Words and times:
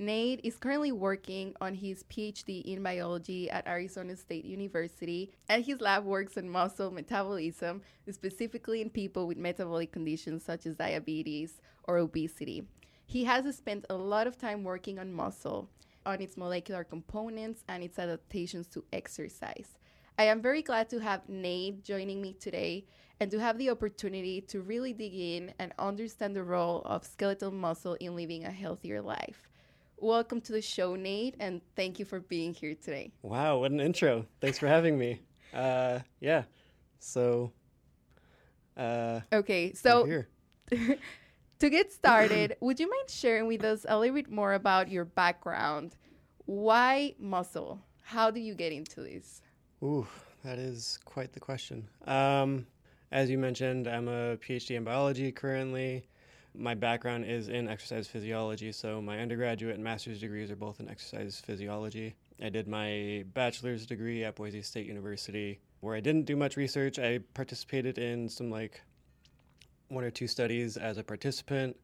Nate 0.00 0.40
is 0.44 0.56
currently 0.56 0.92
working 0.92 1.54
on 1.60 1.74
his 1.74 2.04
PhD 2.04 2.62
in 2.62 2.84
biology 2.84 3.50
at 3.50 3.66
Arizona 3.66 4.16
State 4.16 4.44
University, 4.44 5.32
and 5.48 5.64
his 5.64 5.80
lab 5.80 6.04
works 6.04 6.38
on 6.38 6.48
muscle 6.48 6.92
metabolism, 6.92 7.82
specifically 8.08 8.80
in 8.80 8.90
people 8.90 9.26
with 9.26 9.36
metabolic 9.36 9.90
conditions 9.90 10.44
such 10.44 10.66
as 10.66 10.76
diabetes 10.76 11.60
or 11.84 11.98
obesity. 11.98 12.64
He 13.08 13.24
has 13.24 13.56
spent 13.56 13.86
a 13.88 13.94
lot 13.94 14.26
of 14.26 14.36
time 14.36 14.64
working 14.64 14.98
on 14.98 15.14
muscle, 15.14 15.70
on 16.04 16.20
its 16.20 16.36
molecular 16.36 16.84
components, 16.84 17.64
and 17.66 17.82
its 17.82 17.98
adaptations 17.98 18.66
to 18.66 18.84
exercise. 18.92 19.78
I 20.18 20.24
am 20.24 20.42
very 20.42 20.60
glad 20.60 20.90
to 20.90 20.98
have 20.98 21.26
Nate 21.26 21.82
joining 21.82 22.20
me 22.20 22.34
today 22.34 22.84
and 23.18 23.30
to 23.30 23.40
have 23.40 23.56
the 23.56 23.70
opportunity 23.70 24.42
to 24.42 24.60
really 24.60 24.92
dig 24.92 25.14
in 25.14 25.54
and 25.58 25.72
understand 25.78 26.36
the 26.36 26.44
role 26.44 26.82
of 26.84 27.02
skeletal 27.02 27.50
muscle 27.50 27.94
in 27.94 28.14
living 28.14 28.44
a 28.44 28.50
healthier 28.50 29.00
life. 29.00 29.48
Welcome 29.96 30.42
to 30.42 30.52
the 30.52 30.60
show, 30.60 30.94
Nate, 30.94 31.34
and 31.40 31.62
thank 31.76 31.98
you 31.98 32.04
for 32.04 32.20
being 32.20 32.52
here 32.52 32.74
today. 32.74 33.10
Wow, 33.22 33.60
what 33.60 33.70
an 33.70 33.80
intro. 33.80 34.26
Thanks 34.42 34.58
for 34.58 34.66
having 34.66 34.98
me. 34.98 35.22
Uh, 35.54 36.00
yeah, 36.20 36.42
so. 36.98 37.52
Uh, 38.76 39.20
okay, 39.32 39.72
so. 39.72 40.24
To 41.60 41.70
get 41.70 41.92
started, 41.92 42.56
would 42.60 42.78
you 42.78 42.88
mind 42.88 43.10
sharing 43.10 43.46
with 43.46 43.64
us 43.64 43.84
a 43.88 43.98
little 43.98 44.14
bit 44.14 44.30
more 44.30 44.54
about 44.54 44.88
your 44.90 45.04
background? 45.04 45.96
Why 46.46 47.14
muscle? 47.18 47.80
How 48.02 48.30
do 48.30 48.40
you 48.40 48.54
get 48.54 48.72
into 48.72 49.02
this? 49.02 49.42
Ooh, 49.82 50.06
that 50.44 50.58
is 50.58 50.98
quite 51.04 51.32
the 51.32 51.40
question. 51.40 51.88
Um, 52.06 52.66
as 53.12 53.28
you 53.30 53.38
mentioned, 53.38 53.88
I'm 53.88 54.08
a 54.08 54.36
PhD 54.36 54.76
in 54.76 54.84
biology 54.84 55.32
currently. 55.32 56.06
My 56.54 56.74
background 56.74 57.24
is 57.26 57.48
in 57.48 57.68
exercise 57.68 58.08
physiology, 58.08 58.72
so 58.72 59.02
my 59.02 59.20
undergraduate 59.20 59.74
and 59.74 59.84
master's 59.84 60.20
degrees 60.20 60.50
are 60.50 60.56
both 60.56 60.80
in 60.80 60.88
exercise 60.88 61.40
physiology. 61.44 62.14
I 62.42 62.48
did 62.48 62.66
my 62.66 63.24
bachelor's 63.34 63.84
degree 63.84 64.24
at 64.24 64.36
Boise 64.36 64.62
State 64.62 64.86
University, 64.86 65.60
where 65.80 65.94
I 65.94 66.00
didn't 66.00 66.24
do 66.24 66.36
much 66.36 66.56
research. 66.56 66.98
I 66.98 67.18
participated 67.34 67.98
in 67.98 68.28
some 68.28 68.50
like 68.50 68.82
one 69.88 70.04
or 70.04 70.10
two 70.10 70.26
studies 70.26 70.76
as 70.76 70.98
a 70.98 71.02
participant 71.02 71.76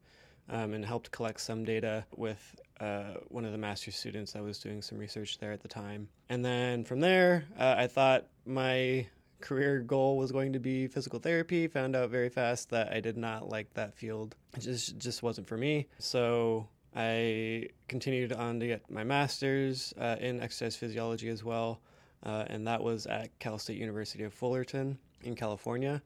um, 0.49 0.73
and 0.73 0.85
helped 0.85 1.11
collect 1.11 1.39
some 1.41 1.63
data 1.63 2.05
with 2.15 2.55
uh, 2.79 3.15
one 3.29 3.45
of 3.45 3.51
the 3.51 3.57
master's 3.57 3.95
students 3.95 4.33
that 4.33 4.43
was 4.43 4.59
doing 4.59 4.81
some 4.81 4.97
research 4.97 5.37
there 5.39 5.51
at 5.51 5.61
the 5.61 5.67
time. 5.67 6.07
And 6.29 6.43
then 6.43 6.83
from 6.83 6.99
there, 6.99 7.45
uh, 7.57 7.75
I 7.77 7.87
thought 7.87 8.27
my 8.45 9.07
career 9.41 9.79
goal 9.79 10.17
was 10.17 10.31
going 10.31 10.53
to 10.53 10.59
be 10.59 10.87
physical 10.87 11.19
therapy. 11.19 11.67
Found 11.67 11.95
out 11.95 12.09
very 12.09 12.29
fast 12.29 12.69
that 12.71 12.91
I 12.91 12.99
did 12.99 13.17
not 13.17 13.49
like 13.49 13.73
that 13.73 13.93
field. 13.93 14.35
It 14.55 14.61
just 14.61 14.97
just 14.97 15.23
wasn't 15.23 15.47
for 15.47 15.57
me. 15.57 15.87
So 15.99 16.67
I 16.95 17.69
continued 17.87 18.33
on 18.33 18.59
to 18.59 18.67
get 18.67 18.89
my 18.89 19.03
master's 19.03 19.93
uh, 19.99 20.15
in 20.19 20.41
exercise 20.41 20.75
physiology 20.75 21.29
as 21.29 21.43
well, 21.43 21.81
uh, 22.23 22.45
and 22.47 22.67
that 22.67 22.81
was 22.81 23.05
at 23.05 23.37
Cal 23.39 23.57
State 23.57 23.77
University 23.77 24.23
of 24.23 24.33
Fullerton 24.33 24.97
in 25.23 25.35
California 25.35 26.01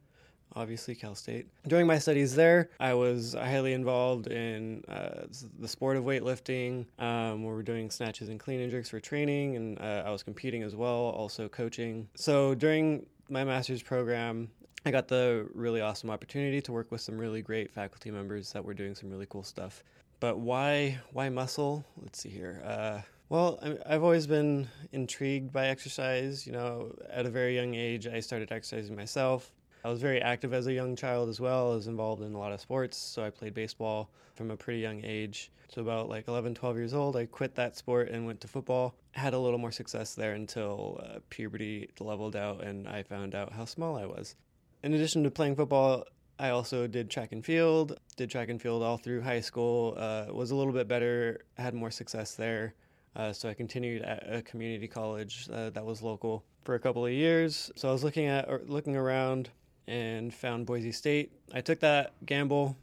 obviously 0.56 0.96
Cal 0.96 1.16
State. 1.16 1.48
During 1.68 1.88
my 1.88 1.98
studies 1.98 2.36
there, 2.36 2.70
I 2.80 2.94
was 2.94 3.34
highly 3.34 3.74
involved 3.74 4.28
in 4.28 4.84
uh, 4.88 5.26
the 5.60 5.68
sport 5.68 5.98
of 5.98 6.04
weightlifting. 6.04 6.86
Um, 7.00 7.44
we 7.44 7.52
were 7.52 7.64
doing 7.64 7.90
snatches 7.90 8.30
and 8.30 8.40
clean 8.40 8.60
and 8.60 8.72
jerks 8.72 8.90
for 8.90 9.00
training, 9.00 9.56
and 9.56 9.80
uh, 9.80 10.04
I 10.06 10.12
was 10.12 10.24
competing 10.24 10.64
as 10.64 10.76
well, 10.76 10.92
also 10.92 11.48
coaching. 11.48 12.08
So 12.16 12.56
during 12.56 13.06
my 13.30 13.44
master's 13.44 13.84
program, 13.84 14.50
I 14.86 14.92
got 14.92 15.08
the 15.08 15.48
really 15.54 15.82
awesome 15.82 16.10
opportunity 16.10 16.62
to 16.62 16.72
work 16.72 16.92
with 16.92 17.02
some 17.02 17.18
really 17.18 17.42
great 17.42 17.72
faculty 17.72 18.12
members 18.12 18.54
that 18.54 18.64
were 18.64 18.74
doing 18.74 18.96
some 18.96 19.10
really 19.10 19.28
cool 19.30 19.44
stuff. 19.44 19.84
But 20.20 20.40
why 20.40 21.00
why 21.12 21.30
muscle? 21.30 21.86
Let's 22.02 22.20
see 22.20 22.30
here. 22.30 22.62
Uh, 22.66 23.02
well, 23.30 23.60
I've 23.86 24.04
always 24.04 24.26
been 24.26 24.68
intrigued 24.92 25.54
by 25.54 25.68
exercise. 25.68 26.48
You 26.48 26.54
know, 26.54 26.96
at 27.10 27.26
a 27.26 27.30
very 27.30 27.56
young 27.56 27.76
age, 27.76 28.08
I 28.08 28.20
started 28.20 28.52
exercising 28.52 28.96
myself. 28.96 29.52
I 29.84 29.90
was 29.90 30.02
very 30.02 30.22
active 30.22 30.54
as 30.54 30.68
a 30.68 30.74
young 30.74 30.96
child 30.96 31.30
as 31.30 31.40
well. 31.40 31.72
I 31.72 31.76
was 31.76 31.88
involved 31.88 32.22
in 32.22 32.34
a 32.34 32.38
lot 32.38 32.52
of 32.52 32.60
sports, 32.60 32.98
so 32.98 33.24
I 33.24 33.30
played 33.30 33.54
baseball 33.54 34.10
from 34.36 34.52
a 34.52 34.58
pretty 34.58 34.80
young 34.80 35.02
age. 35.06 35.52
So 35.70 35.82
about 35.82 36.10
like 36.10 36.28
11, 36.28 36.56
12 36.56 36.78
years 36.78 36.94
old, 36.94 37.16
I 37.16 37.26
quit 37.26 37.56
that 37.56 37.78
sport 37.78 38.10
and 38.10 38.26
went 38.26 38.42
to 38.42 38.48
football. 38.48 38.96
Had 39.12 39.34
a 39.34 39.40
little 39.40 39.60
more 39.60 39.72
success 39.72 40.16
there 40.16 40.34
until 40.34 41.00
uh, 41.04 41.20
puberty 41.30 41.90
leveled 42.00 42.36
out 42.36 42.64
and 42.64 42.88
I 42.88 43.04
found 43.04 43.36
out 43.36 43.54
how 43.54 43.66
small 43.66 43.98
I 43.98 44.06
was. 44.06 44.36
In 44.84 44.94
addition 44.94 45.24
to 45.24 45.32
playing 45.32 45.56
football, 45.56 46.06
I 46.40 46.50
also 46.50 46.88
did 46.88 47.10
track 47.10 47.32
and 47.32 47.46
field. 47.46 48.00
Did 48.16 48.30
track 48.30 48.50
and 48.50 48.62
field 48.62 48.82
all 48.82 48.98
through 48.98 49.22
high 49.22 49.42
school. 49.42 49.94
Uh, 49.98 50.26
was 50.32 50.52
a 50.52 50.56
little 50.56 50.74
bit 50.74 50.88
better. 50.88 51.46
Had 51.58 51.74
more 51.74 51.92
success 51.92 52.36
there. 52.36 52.74
Uh, 53.16 53.34
so 53.34 53.50
I 53.50 53.54
continued 53.54 54.02
at 54.02 54.26
a 54.34 54.42
community 54.42 54.88
college 54.88 55.48
uh, 55.52 55.70
that 55.72 55.86
was 55.86 56.02
local 56.02 56.46
for 56.64 56.76
a 56.76 56.80
couple 56.80 57.06
of 57.06 57.12
years. 57.12 57.72
So 57.76 57.90
I 57.90 57.92
was 57.92 58.04
looking 58.04 58.28
at 58.28 58.70
looking 58.70 58.96
around 58.96 59.50
and 59.90 60.34
found 60.34 60.68
Boise 60.68 60.92
State. 60.92 61.34
I 61.54 61.62
took 61.62 61.80
that 61.80 62.14
gamble, 62.26 62.78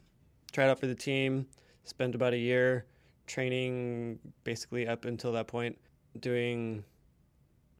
tried 0.51 0.69
out 0.69 0.79
for 0.79 0.87
the 0.87 0.95
team, 0.95 1.47
spent 1.85 2.13
about 2.13 2.33
a 2.33 2.37
year 2.37 2.85
training 3.25 4.19
basically 4.43 4.87
up 4.87 5.05
until 5.05 5.31
that 5.31 5.47
point, 5.47 5.77
doing 6.19 6.83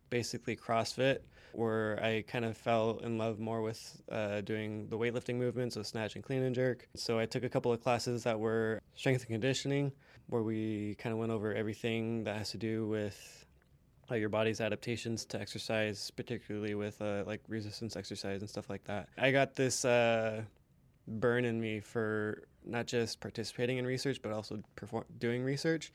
basically 0.10 0.56
CrossFit, 0.56 1.20
where 1.52 2.02
I 2.02 2.24
kind 2.28 2.46
of 2.46 2.56
fell 2.56 3.00
in 3.04 3.18
love 3.18 3.40
more 3.40 3.62
with 3.62 4.02
uh, 4.10 4.42
doing 4.42 4.88
the 4.88 4.98
weightlifting 4.98 5.36
movements, 5.36 5.76
so 5.76 5.84
snatch 5.84 6.16
and 6.16 6.24
clean 6.24 6.44
and 6.44 6.56
jerk. 6.56 6.88
So 6.96 7.20
I 7.20 7.26
took 7.26 7.44
a 7.44 7.50
couple 7.50 7.72
of 7.74 7.84
classes 7.84 8.24
that 8.24 8.40
were 8.40 8.82
strength 8.96 9.22
and 9.22 9.30
conditioning, 9.30 9.92
where 10.28 10.44
we 10.44 10.96
kind 11.00 11.12
of 11.12 11.20
went 11.20 11.32
over 11.32 11.54
everything 11.54 12.24
that 12.24 12.38
has 12.38 12.52
to 12.52 12.58
do 12.58 12.88
with 12.88 13.37
uh, 14.12 14.16
your 14.16 14.30
body's 14.30 14.62
adaptations 14.62 15.26
to 15.26 15.40
exercise, 15.40 16.12
particularly 16.12 16.76
with 16.76 17.02
uh, 17.02 17.24
like 17.26 17.42
resistance 17.48 17.96
exercise 17.96 18.42
and 18.42 18.50
stuff 18.50 18.70
like 18.70 18.84
that. 18.86 19.10
I 19.18 19.32
got 19.32 19.56
this 19.56 19.86
uh, 19.86 20.44
burn 21.08 21.46
in 21.46 21.60
me 21.60 21.80
for 21.80 22.44
not 22.66 22.86
just 22.86 23.20
participating 23.20 23.78
in 23.78 23.86
research, 23.86 24.22
but 24.22 24.32
also 24.32 24.62
perform- 24.76 25.06
doing 25.20 25.44
research. 25.44 25.92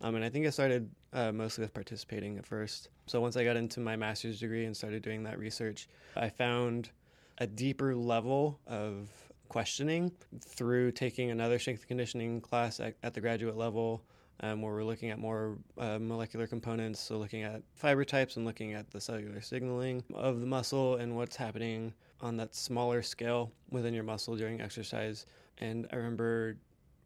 Um, 0.00 0.14
and 0.14 0.24
I 0.24 0.28
think 0.28 0.46
I 0.46 0.50
started 0.50 0.90
uh, 1.12 1.32
mostly 1.32 1.62
with 1.62 1.72
participating 1.72 2.36
at 2.36 2.46
first. 2.46 2.90
So 3.06 3.20
once 3.20 3.36
I 3.36 3.44
got 3.44 3.56
into 3.56 3.80
my 3.80 3.96
master's 3.96 4.40
degree 4.40 4.66
and 4.66 4.76
started 4.76 5.02
doing 5.02 5.22
that 5.22 5.38
research, 5.38 5.88
I 6.16 6.28
found 6.28 6.90
a 7.38 7.46
deeper 7.46 7.94
level 7.94 8.60
of 8.66 9.08
questioning 9.48 10.12
through 10.40 10.92
taking 10.92 11.30
another 11.30 11.58
strength 11.58 11.86
conditioning 11.86 12.40
class 12.40 12.80
at, 12.80 12.94
at 13.02 13.14
the 13.14 13.20
graduate 13.20 13.56
level. 13.56 14.02
Um, 14.40 14.60
where 14.60 14.74
we're 14.74 14.84
looking 14.84 15.08
at 15.08 15.18
more 15.18 15.56
uh, 15.78 15.98
molecular 15.98 16.46
components, 16.46 17.00
so 17.00 17.16
looking 17.16 17.42
at 17.42 17.62
fiber 17.74 18.04
types 18.04 18.36
and 18.36 18.44
looking 18.44 18.74
at 18.74 18.90
the 18.90 19.00
cellular 19.00 19.40
signaling 19.40 20.04
of 20.12 20.40
the 20.40 20.46
muscle 20.46 20.96
and 20.96 21.16
what's 21.16 21.36
happening 21.36 21.94
on 22.20 22.36
that 22.36 22.54
smaller 22.54 23.00
scale 23.00 23.50
within 23.70 23.94
your 23.94 24.04
muscle 24.04 24.36
during 24.36 24.60
exercise. 24.60 25.24
And 25.56 25.86
I 25.90 25.96
remember, 25.96 26.58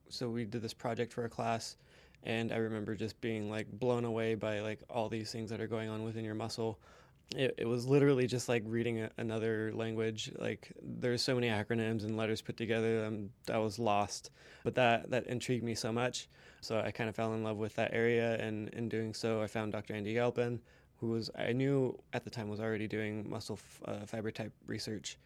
so 0.08 0.28
we 0.28 0.44
did 0.44 0.60
this 0.60 0.74
project 0.74 1.12
for 1.12 1.24
a 1.24 1.28
class, 1.28 1.76
and 2.24 2.50
I 2.50 2.56
remember 2.56 2.96
just 2.96 3.20
being 3.20 3.48
like 3.48 3.70
blown 3.70 4.04
away 4.04 4.34
by 4.34 4.58
like 4.58 4.80
all 4.90 5.08
these 5.08 5.30
things 5.30 5.50
that 5.50 5.60
are 5.60 5.68
going 5.68 5.88
on 5.88 6.02
within 6.02 6.24
your 6.24 6.34
muscle 6.34 6.80
it, 7.36 7.54
it 7.58 7.66
was 7.66 7.86
literally 7.86 8.26
just 8.26 8.48
like 8.48 8.62
reading 8.66 9.02
a, 9.02 9.10
another 9.16 9.72
language. 9.74 10.32
Like 10.38 10.72
there's 10.82 11.22
so 11.22 11.34
many 11.34 11.48
acronyms 11.48 12.04
and 12.04 12.16
letters 12.16 12.42
put 12.42 12.56
together. 12.56 13.04
Um, 13.04 13.30
I 13.52 13.58
was 13.58 13.78
lost, 13.78 14.30
but 14.64 14.74
that 14.74 15.10
that 15.10 15.26
intrigued 15.26 15.64
me 15.64 15.74
so 15.74 15.92
much. 15.92 16.28
So 16.60 16.80
I 16.80 16.90
kind 16.90 17.08
of 17.08 17.16
fell 17.16 17.32
in 17.34 17.42
love 17.42 17.56
with 17.56 17.74
that 17.76 17.94
area, 17.94 18.36
and 18.36 18.68
in 18.70 18.88
doing 18.88 19.14
so, 19.14 19.40
I 19.42 19.46
found 19.46 19.72
Dr. 19.72 19.94
Andy 19.94 20.14
Galpin, 20.14 20.60
who 20.98 21.08
was 21.08 21.30
I 21.38 21.52
knew 21.52 21.98
at 22.12 22.24
the 22.24 22.30
time 22.30 22.48
was 22.48 22.60
already 22.60 22.86
doing 22.86 23.28
muscle 23.28 23.58
f- 23.58 23.82
uh, 23.86 24.06
fiber 24.06 24.30
type 24.30 24.52
research, 24.66 25.16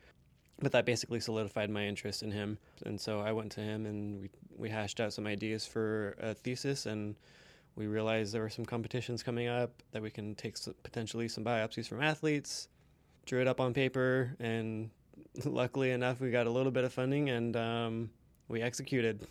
but 0.61 0.73
that 0.73 0.85
basically 0.85 1.21
solidified 1.21 1.71
my 1.71 1.87
interest 1.87 2.23
in 2.23 2.31
him. 2.31 2.59
And 2.85 3.01
so 3.01 3.21
I 3.21 3.33
went 3.33 3.51
to 3.53 3.61
him, 3.61 3.87
and 3.87 4.21
we 4.21 4.31
we 4.57 4.69
hashed 4.69 5.01
out 5.01 5.13
some 5.13 5.27
ideas 5.27 5.67
for 5.67 6.17
a 6.21 6.35
thesis 6.35 6.87
and 6.87 7.17
we 7.77 7.87
realized 7.87 8.33
there 8.33 8.43
were 8.43 8.51
some 8.51 8.65
competitions 8.65 9.23
coming 9.23 9.49
up 9.49 9.83
that 9.93 10.03
we 10.03 10.11
can 10.11 10.35
take 10.35 10.57
potentially 10.83 11.29
some 11.29 11.45
biopsies 11.45 11.89
from 11.89 12.03
athletes 12.03 12.69
drew 13.27 13.41
it 13.41 13.49
up 13.49 13.61
on 13.61 13.73
paper 13.73 14.35
and 14.41 14.91
luckily 15.45 15.91
enough 15.91 16.21
we 16.21 16.31
got 16.31 16.47
a 16.47 16.51
little 16.51 16.73
bit 16.73 16.85
of 16.85 16.93
funding 16.93 17.31
and 17.31 17.57
um, 17.57 18.11
we 18.49 18.63
executed. 18.63 19.27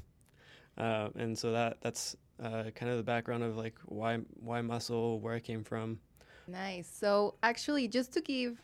Uh, 0.78 1.10
and 1.16 1.38
so 1.38 1.51
that 1.51 1.78
that's 1.81 2.16
uh, 2.42 2.63
kind 2.75 2.92
of 2.92 2.98
the 2.98 3.04
background 3.04 3.44
of 3.44 3.56
like 3.56 3.75
why 3.86 4.18
why 4.40 4.62
muscle 4.62 5.19
where 5.19 5.36
i 5.36 5.39
came 5.39 5.63
from. 5.63 6.00
Nice. 6.48 6.92
So 6.92 7.36
actually 7.44 7.88
just 7.88 8.12
to 8.13 8.22
give 8.22 8.60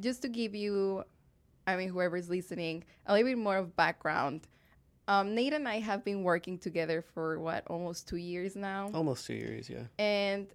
just 0.00 0.22
to 0.22 0.28
give 0.28 0.54
you 0.54 1.04
i 1.68 1.76
mean 1.76 1.88
whoever's 1.88 2.28
listening 2.28 2.82
a 3.06 3.12
little 3.12 3.28
bit 3.28 3.38
more 3.38 3.56
of 3.56 3.76
background 3.76 4.40
um, 5.08 5.34
Nate 5.34 5.52
and 5.52 5.68
I 5.68 5.80
have 5.80 6.04
been 6.04 6.22
working 6.22 6.58
together 6.58 7.02
for 7.02 7.38
what 7.38 7.64
almost 7.66 8.08
two 8.08 8.16
years 8.16 8.56
now. 8.56 8.90
Almost 8.94 9.26
two 9.26 9.34
years, 9.34 9.68
yeah. 9.68 9.84
And 9.98 10.46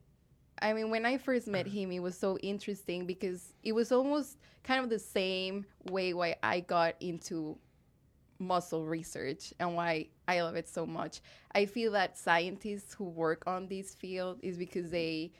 I 0.61 0.73
mean, 0.73 0.89
when 0.89 1.05
I 1.05 1.17
first 1.17 1.47
met 1.47 1.67
him, 1.67 1.91
it 1.91 1.99
was 1.99 2.17
so 2.17 2.37
interesting 2.39 3.05
because 3.05 3.53
it 3.63 3.73
was 3.73 3.91
almost 3.91 4.37
kind 4.63 4.83
of 4.83 4.89
the 4.89 4.99
same 4.99 5.65
way 5.89 6.13
why 6.13 6.35
I 6.43 6.61
got 6.61 6.95
into 6.99 7.57
muscle 8.39 8.85
research 8.85 9.53
and 9.59 9.75
why 9.75 10.07
I 10.27 10.41
love 10.41 10.55
it 10.55 10.67
so 10.67 10.85
much. 10.85 11.21
I 11.53 11.65
feel 11.65 11.91
that 11.91 12.17
scientists 12.17 12.93
who 12.93 13.05
work 13.05 13.43
on 13.45 13.67
this 13.67 13.93
field 13.93 14.39
is 14.41 14.57
because 14.57 14.89
they 14.89 15.31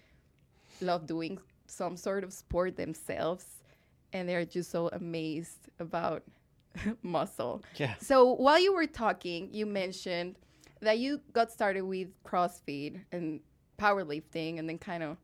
love 0.82 1.08
doing 1.08 1.40
some 1.68 1.96
sort 1.98 2.24
of 2.24 2.34
sport 2.34 2.76
themselves 2.76 3.46
and 4.14 4.28
they're 4.28 4.46
just 4.46 4.72
so 4.72 4.90
amazed 4.90 5.70
about 5.80 6.24
muscle. 7.04 7.64
Yeah. 7.78 7.96
So 8.00 8.34
while 8.34 8.60
you 8.60 8.74
were 8.74 8.88
talking, 8.88 9.50
you 9.52 9.66
mentioned 9.66 10.38
that 10.82 11.00
you 11.00 11.22
got 11.34 11.52
started 11.52 11.82
with 11.82 12.08
CrossFit 12.24 13.02
and 13.12 13.42
powerlifting 13.78 14.60
and 14.60 14.68
then 14.70 14.78
kind 14.78 15.04
of 15.04 15.18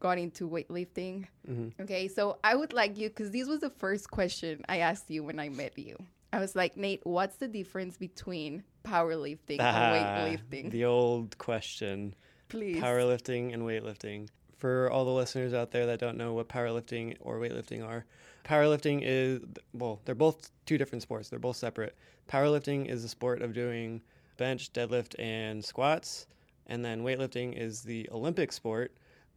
got 0.00 0.18
into 0.18 0.48
weightlifting. 0.48 1.26
Mm-hmm. 1.48 1.82
Okay. 1.82 2.08
So 2.08 2.38
I 2.42 2.54
would 2.54 2.72
like 2.72 2.96
you, 2.98 3.08
because 3.08 3.30
this 3.30 3.48
was 3.48 3.60
the 3.60 3.70
first 3.70 4.10
question 4.10 4.64
I 4.68 4.78
asked 4.78 5.10
you 5.10 5.22
when 5.22 5.38
I 5.38 5.48
met 5.48 5.78
you. 5.78 5.96
I 6.32 6.38
was 6.38 6.54
like, 6.54 6.76
Nate, 6.76 7.04
what's 7.04 7.36
the 7.36 7.48
difference 7.48 7.96
between 7.96 8.62
powerlifting 8.84 9.58
ah, 9.60 9.92
and 9.92 10.38
weightlifting? 10.38 10.70
The 10.70 10.84
old 10.84 11.36
question. 11.38 12.14
Please. 12.48 12.80
Powerlifting 12.80 13.52
and 13.52 13.62
weightlifting. 13.62 14.28
For 14.60 14.90
all 14.90 15.06
the 15.06 15.10
listeners 15.10 15.54
out 15.54 15.70
there 15.70 15.86
that 15.86 16.00
don't 16.00 16.18
know 16.18 16.34
what 16.34 16.48
powerlifting 16.48 17.16
or 17.20 17.38
weightlifting 17.38 17.82
are, 17.82 18.04
powerlifting 18.44 19.00
is 19.02 19.40
well, 19.72 20.00
they're 20.04 20.14
both 20.14 20.50
two 20.66 20.76
different 20.76 21.00
sports. 21.02 21.30
They're 21.30 21.38
both 21.38 21.56
separate. 21.56 21.96
Powerlifting 22.28 22.86
is 22.86 23.02
the 23.02 23.08
sport 23.08 23.40
of 23.40 23.54
doing 23.54 24.02
bench, 24.36 24.70
deadlift, 24.74 25.18
and 25.18 25.64
squats, 25.64 26.26
and 26.66 26.84
then 26.84 27.02
weightlifting 27.02 27.54
is 27.56 27.80
the 27.80 28.06
Olympic 28.12 28.52
sport 28.52 28.92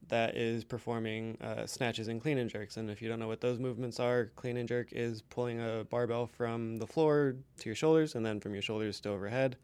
that 0.10 0.36
is 0.36 0.66
performing 0.66 1.38
uh, 1.42 1.66
snatches 1.66 2.10
and 2.10 2.22
clean 2.22 2.38
and 2.38 2.50
jerks. 2.50 2.76
And 2.76 2.90
if 2.90 3.02
you 3.02 3.08
don't 3.08 3.20
know 3.20 3.30
what 3.30 3.40
those 3.40 3.60
movements 3.60 4.02
are, 4.02 4.26
clean 4.36 4.58
and 4.58 4.68
jerk 4.68 4.90
is 4.92 5.22
pulling 5.22 5.62
a 5.62 5.86
barbell 5.90 6.28
from 6.28 6.76
the 6.78 6.88
floor 6.88 7.36
to 7.60 7.70
your 7.70 7.76
shoulders, 7.76 8.16
and 8.16 8.26
then 8.26 8.42
from 8.42 8.52
your 8.52 8.62
shoulders 8.62 9.00
to 9.02 9.10
overhead. 9.10 9.56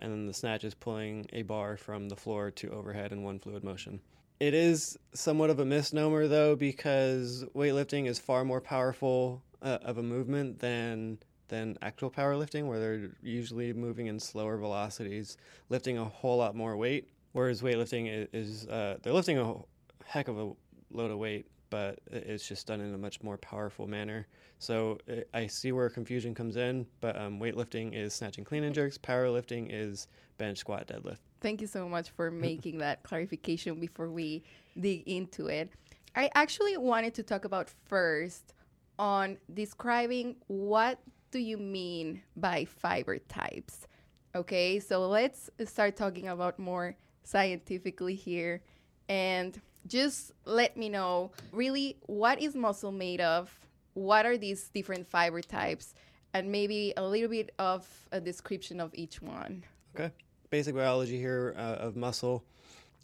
And 0.00 0.12
then 0.12 0.26
the 0.26 0.34
snatch 0.34 0.62
is 0.62 0.74
pulling 0.74 1.26
a 1.32 1.42
bar 1.42 1.76
from 1.76 2.08
the 2.08 2.16
floor 2.16 2.52
to 2.52 2.70
overhead 2.70 3.10
in 3.10 3.24
one 3.24 3.40
fluid 3.40 3.64
motion. 3.64 4.00
It 4.40 4.54
is 4.54 4.98
somewhat 5.12 5.50
of 5.50 5.58
a 5.60 5.66
misnomer, 5.66 6.26
though, 6.26 6.56
because 6.56 7.44
weightlifting 7.54 8.06
is 8.06 8.18
far 8.18 8.42
more 8.42 8.62
powerful 8.62 9.42
uh, 9.60 9.78
of 9.82 9.98
a 9.98 10.02
movement 10.02 10.58
than 10.60 11.18
than 11.48 11.76
actual 11.82 12.10
powerlifting, 12.10 12.66
where 12.66 12.78
they're 12.78 13.10
usually 13.22 13.72
moving 13.74 14.06
in 14.06 14.18
slower 14.18 14.56
velocities, 14.56 15.36
lifting 15.68 15.98
a 15.98 16.04
whole 16.04 16.38
lot 16.38 16.54
more 16.54 16.76
weight. 16.76 17.10
Whereas 17.32 17.60
weightlifting 17.60 18.28
is, 18.32 18.62
is 18.62 18.68
uh, 18.68 18.96
they're 19.02 19.12
lifting 19.12 19.38
a 19.38 19.56
heck 20.06 20.28
of 20.28 20.38
a 20.38 20.52
load 20.90 21.10
of 21.10 21.18
weight, 21.18 21.46
but 21.68 21.98
it's 22.10 22.48
just 22.48 22.66
done 22.66 22.80
in 22.80 22.94
a 22.94 22.98
much 22.98 23.22
more 23.22 23.36
powerful 23.36 23.86
manner. 23.86 24.26
So 24.60 24.98
I 25.32 25.46
see 25.46 25.72
where 25.72 25.88
confusion 25.88 26.34
comes 26.34 26.56
in, 26.56 26.86
but 27.00 27.18
um, 27.18 27.40
weightlifting 27.40 27.94
is 27.94 28.12
snatching 28.12 28.44
clean 28.44 28.62
and 28.62 28.74
jerks, 28.74 28.98
powerlifting 28.98 29.68
is 29.70 30.06
bench, 30.36 30.58
squat, 30.58 30.86
deadlift. 30.86 31.16
Thank 31.40 31.62
you 31.62 31.66
so 31.66 31.88
much 31.88 32.10
for 32.10 32.30
making 32.48 32.78
that 32.78 33.02
clarification 33.02 33.80
before 33.80 34.10
we 34.10 34.44
dig 34.78 35.08
into 35.08 35.46
it. 35.46 35.72
I 36.14 36.30
actually 36.34 36.76
wanted 36.76 37.14
to 37.14 37.22
talk 37.22 37.46
about 37.46 37.70
first 37.86 38.52
on 38.98 39.38
describing 39.54 40.36
what 40.48 41.00
do 41.30 41.38
you 41.38 41.56
mean 41.56 42.22
by 42.36 42.66
fiber 42.66 43.18
types. 43.18 43.86
Okay, 44.34 44.78
so 44.78 45.08
let's 45.08 45.48
start 45.64 45.96
talking 45.96 46.28
about 46.28 46.58
more 46.58 46.96
scientifically 47.24 48.14
here 48.14 48.60
and 49.08 49.58
just 49.86 50.32
let 50.44 50.76
me 50.76 50.90
know 50.90 51.30
really 51.50 51.96
what 52.02 52.42
is 52.42 52.54
muscle 52.54 52.92
made 52.92 53.22
of? 53.22 53.58
What 53.94 54.26
are 54.26 54.38
these 54.38 54.68
different 54.68 55.06
fiber 55.06 55.42
types? 55.42 55.94
And 56.32 56.52
maybe 56.52 56.92
a 56.96 57.02
little 57.02 57.28
bit 57.28 57.50
of 57.58 57.88
a 58.12 58.20
description 58.20 58.80
of 58.80 58.90
each 58.94 59.20
one. 59.20 59.64
Okay 59.94 60.12
basic 60.50 60.74
biology 60.74 61.16
here 61.16 61.54
uh, 61.56 61.76
of 61.86 61.96
muscle. 61.96 62.44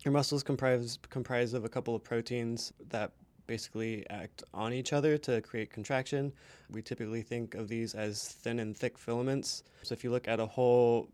Your 0.04 0.12
muscles 0.12 0.42
comprise 0.42 0.98
comprise 1.08 1.54
of 1.54 1.64
a 1.64 1.68
couple 1.68 1.94
of 1.94 2.04
proteins 2.04 2.72
that 2.90 3.12
basically 3.46 4.04
act 4.10 4.42
on 4.52 4.72
each 4.72 4.92
other 4.92 5.16
to 5.16 5.40
create 5.40 5.70
contraction. 5.70 6.32
We 6.70 6.82
typically 6.82 7.22
think 7.22 7.54
of 7.54 7.68
these 7.68 7.94
as 7.94 8.24
thin 8.24 8.58
and 8.58 8.76
thick 8.76 8.98
filaments. 8.98 9.62
So 9.84 9.92
if 9.92 10.02
you 10.02 10.10
look 10.10 10.26
at 10.26 10.40
a 10.40 10.46
whole, 10.46 11.08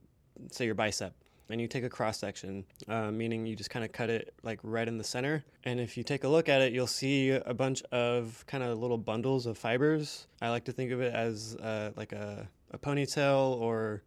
say 0.50 0.64
your 0.64 0.74
bicep, 0.74 1.12
and 1.52 1.61
you 1.61 1.68
take 1.68 1.85
a 1.85 1.90
cross 1.90 2.18
section, 2.18 2.64
uh, 2.88 3.11
meaning 3.11 3.44
you 3.44 3.54
just 3.54 3.68
kind 3.68 3.85
of 3.85 3.92
cut 3.92 4.09
it 4.09 4.35
like 4.42 4.59
right 4.62 4.88
in 4.88 4.97
the 4.97 5.04
center. 5.04 5.44
And 5.64 5.78
if 5.78 5.99
you 5.99 6.02
take 6.02 6.25
a 6.25 6.28
look 6.28 6.49
at 6.49 6.62
it, 6.62 6.73
you'll 6.73 6.87
see 6.87 7.30
a 7.30 7.52
bunch 7.52 7.82
of 7.92 8.42
kind 8.47 8.64
of 8.64 8.78
little 8.78 8.97
bundles 8.97 9.44
of 9.44 9.59
fibers. 9.59 10.26
I 10.40 10.49
like 10.49 10.64
to 10.64 10.73
think 10.73 10.92
of 10.92 11.02
it 11.02 11.14
as 11.14 11.54
uh, 11.56 11.90
like 11.94 12.12
a, 12.12 12.49
a 12.71 12.78
ponytail 12.78 13.61
or 13.61 14.02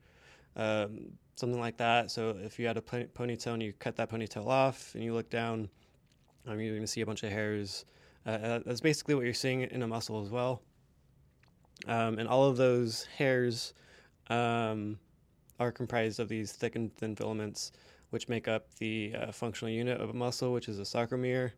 um, 0.55 1.11
something 1.35 1.59
like 1.59 1.77
that. 1.77 2.09
So 2.09 2.35
if 2.41 2.57
you 2.57 2.65
had 2.65 2.77
a 2.77 2.81
ponytail 2.81 3.53
and 3.53 3.61
you 3.61 3.73
cut 3.73 3.95
that 3.97 4.09
ponytail 4.09 4.47
off 4.47 4.95
and 4.95 5.03
you 5.03 5.13
look 5.13 5.29
down, 5.29 5.69
um, 6.47 6.59
you're 6.59 6.73
going 6.73 6.81
to 6.81 6.87
see 6.87 7.01
a 7.01 7.05
bunch 7.05 7.21
of 7.21 7.31
hairs. 7.31 7.85
Uh, 8.25 8.29
uh, 8.29 8.59
that's 8.65 8.81
basically 8.81 9.13
what 9.13 9.23
you're 9.23 9.35
seeing 9.35 9.61
in 9.61 9.83
a 9.83 9.87
muscle 9.87 10.19
as 10.23 10.31
well. 10.31 10.63
Um, 11.87 12.17
and 12.17 12.27
all 12.27 12.45
of 12.45 12.57
those 12.57 13.05
hairs 13.17 13.75
um, 14.31 14.97
are 15.59 15.71
comprised 15.71 16.19
of 16.19 16.29
these 16.29 16.51
thick 16.51 16.75
and 16.75 16.93
thin 16.95 17.15
filaments, 17.15 17.71
which 18.09 18.29
make 18.29 18.47
up 18.47 18.73
the 18.75 19.13
uh, 19.15 19.31
functional 19.31 19.73
unit 19.73 19.99
of 19.99 20.09
a 20.09 20.13
muscle, 20.13 20.53
which 20.53 20.67
is 20.67 20.79
a 20.79 20.83
sarcomere. 20.83 21.51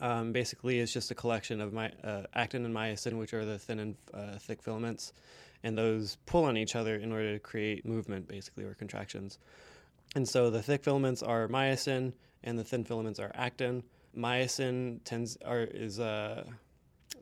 Um, 0.00 0.32
basically, 0.32 0.80
it's 0.80 0.92
just 0.92 1.10
a 1.10 1.14
collection 1.14 1.60
of 1.60 1.72
my, 1.72 1.92
uh, 2.02 2.22
actin 2.34 2.64
and 2.64 2.74
myosin, 2.74 3.18
which 3.18 3.34
are 3.34 3.44
the 3.44 3.58
thin 3.58 3.78
and 3.78 3.96
uh, 4.12 4.38
thick 4.38 4.62
filaments 4.62 5.12
and 5.64 5.76
those 5.76 6.18
pull 6.26 6.44
on 6.44 6.56
each 6.56 6.76
other 6.76 6.96
in 6.96 7.10
order 7.10 7.32
to 7.32 7.38
create 7.40 7.84
movement, 7.86 8.28
basically, 8.28 8.64
or 8.64 8.74
contractions. 8.74 9.38
And 10.14 10.28
so 10.28 10.50
the 10.50 10.62
thick 10.62 10.84
filaments 10.84 11.22
are 11.22 11.48
myosin, 11.48 12.12
and 12.44 12.58
the 12.58 12.62
thin 12.62 12.84
filaments 12.84 13.18
are 13.18 13.32
actin. 13.34 13.82
Myosin 14.16 15.00
tends 15.04 15.36
are 15.44 15.62
is 15.62 15.98
uh, 15.98 16.44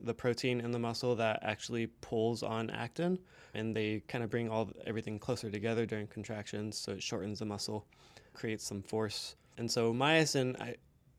the 0.03 0.13
protein 0.13 0.61
in 0.61 0.73
the 0.73 0.79
muscle 0.79 1.15
that 1.15 1.39
actually 1.43 1.87
pulls 1.87 2.43
on 2.43 2.69
actin, 2.69 3.19
and 3.55 3.75
they 3.77 4.03
kind 4.09 4.25
of 4.25 4.31
bring 4.31 4.49
all 4.49 4.71
everything 4.87 5.19
closer 5.19 5.51
together 5.51 5.87
during 5.87 6.07
contractions, 6.07 6.77
so 6.79 6.93
it 6.93 7.03
shortens 7.03 7.39
the 7.39 7.45
muscle, 7.45 7.87
creates 8.35 8.65
some 8.65 8.83
force. 8.83 9.37
And 9.59 9.71
so 9.71 9.93
myosin 9.93 10.77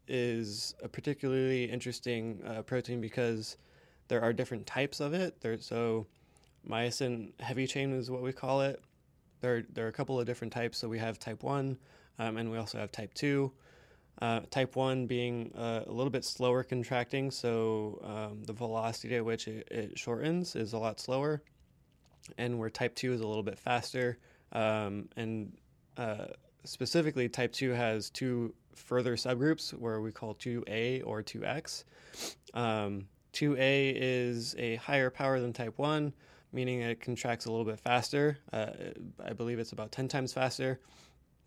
is 0.08 0.76
a 0.84 0.88
particularly 0.88 1.66
interesting 1.66 2.42
uh, 2.46 2.62
protein 2.64 3.00
because 3.00 3.58
there 4.08 4.22
are 4.22 4.34
different 4.34 4.66
types 4.66 5.00
of 5.00 5.14
it. 5.14 5.40
There, 5.42 5.58
so 5.60 6.08
myosin 6.68 7.40
heavy 7.40 7.68
chain 7.68 7.94
is 7.94 8.10
what 8.10 8.22
we 8.22 8.34
call 8.34 8.62
it. 8.62 8.82
There, 9.42 9.64
there 9.74 9.86
are 9.86 9.90
a 9.90 9.94
couple 9.94 10.20
of 10.20 10.26
different 10.26 10.54
types. 10.54 10.78
So 10.78 10.88
we 10.88 11.00
have 11.00 11.20
type 11.20 11.44
one, 11.44 11.78
um, 12.20 12.38
and 12.38 12.52
we 12.52 12.58
also 12.58 12.80
have 12.80 12.92
type 12.92 13.14
two. 13.14 13.52
Uh, 14.22 14.42
type 14.52 14.76
1 14.76 15.08
being 15.08 15.52
uh, 15.58 15.82
a 15.88 15.92
little 15.92 16.12
bit 16.12 16.24
slower 16.24 16.64
contracting, 16.64 17.32
so 17.32 18.00
um, 18.04 18.44
the 18.44 18.54
velocity 18.54 19.16
at 19.16 19.26
which 19.26 19.48
it, 19.48 19.68
it, 19.72 19.98
shortens 19.98 20.56
is 20.56 20.74
a 20.74 20.78
lot 20.78 21.00
slower. 21.00 21.42
And 22.38 22.60
where 22.60 22.70
type 22.70 22.96
2 22.96 23.14
is 23.14 23.22
a 23.22 23.28
little 23.28 23.44
bit 23.44 23.60
faster. 23.60 24.18
Um, 24.52 25.10
and 25.16 25.58
uh, 25.98 26.28
specifically, 26.64 27.30
type 27.30 27.54
2 27.54 27.72
has 27.72 28.10
two 28.10 28.54
further 28.76 29.16
subgroups 29.16 29.72
where 29.72 30.02
we 30.02 30.12
call 30.12 30.36
2A 30.36 31.04
or 31.06 31.22
2X. 31.22 31.84
Um, 32.54 33.08
2A 33.34 33.94
is 33.96 34.56
a 34.58 34.76
higher 34.76 35.10
power 35.10 35.40
than 35.40 35.54
type 35.54 35.78
1, 35.78 36.14
meaning 36.52 36.82
it 36.82 37.02
contracts 37.02 37.46
a 37.46 37.52
little 37.52 37.66
bit 37.66 37.80
faster. 37.80 38.38
Uh, 38.52 38.68
I 39.24 39.34
believe 39.34 39.60
it's 39.60 39.72
about 39.72 39.92
10 39.92 40.08
times 40.08 40.34
faster. 40.34 40.80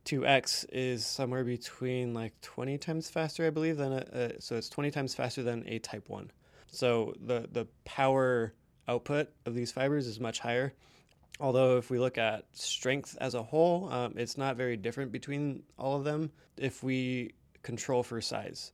2x 0.06 0.66
is 0.72 1.04
somewhere 1.04 1.44
between 1.44 2.14
like 2.14 2.40
20 2.40 2.78
times 2.78 3.10
faster, 3.10 3.44
I 3.44 3.50
believe, 3.50 3.76
than 3.76 3.92
a, 3.92 4.40
so 4.40 4.54
it's 4.56 4.68
20 4.68 4.92
times 4.92 5.14
faster 5.14 5.42
than 5.42 5.64
a 5.66 5.80
type 5.80 6.08
1. 6.08 6.30
So 6.68 7.14
the 7.20 7.48
the 7.50 7.66
power 7.84 8.54
output 8.88 9.28
of 9.44 9.54
these 9.54 9.72
fibers 9.72 10.06
is 10.06 10.20
much 10.20 10.40
higher. 10.40 10.72
Although 11.38 11.76
if 11.76 11.90
we 11.90 11.98
look 11.98 12.18
at 12.18 12.44
strength 12.52 13.16
as 13.20 13.34
a 13.34 13.42
whole, 13.42 13.92
um, 13.92 14.14
it's 14.16 14.38
not 14.38 14.56
very 14.56 14.76
different 14.76 15.12
between 15.12 15.62
all 15.78 15.96
of 15.96 16.04
them 16.04 16.30
if 16.56 16.82
we 16.82 17.34
control 17.62 18.02
for 18.02 18.20
size. 18.20 18.72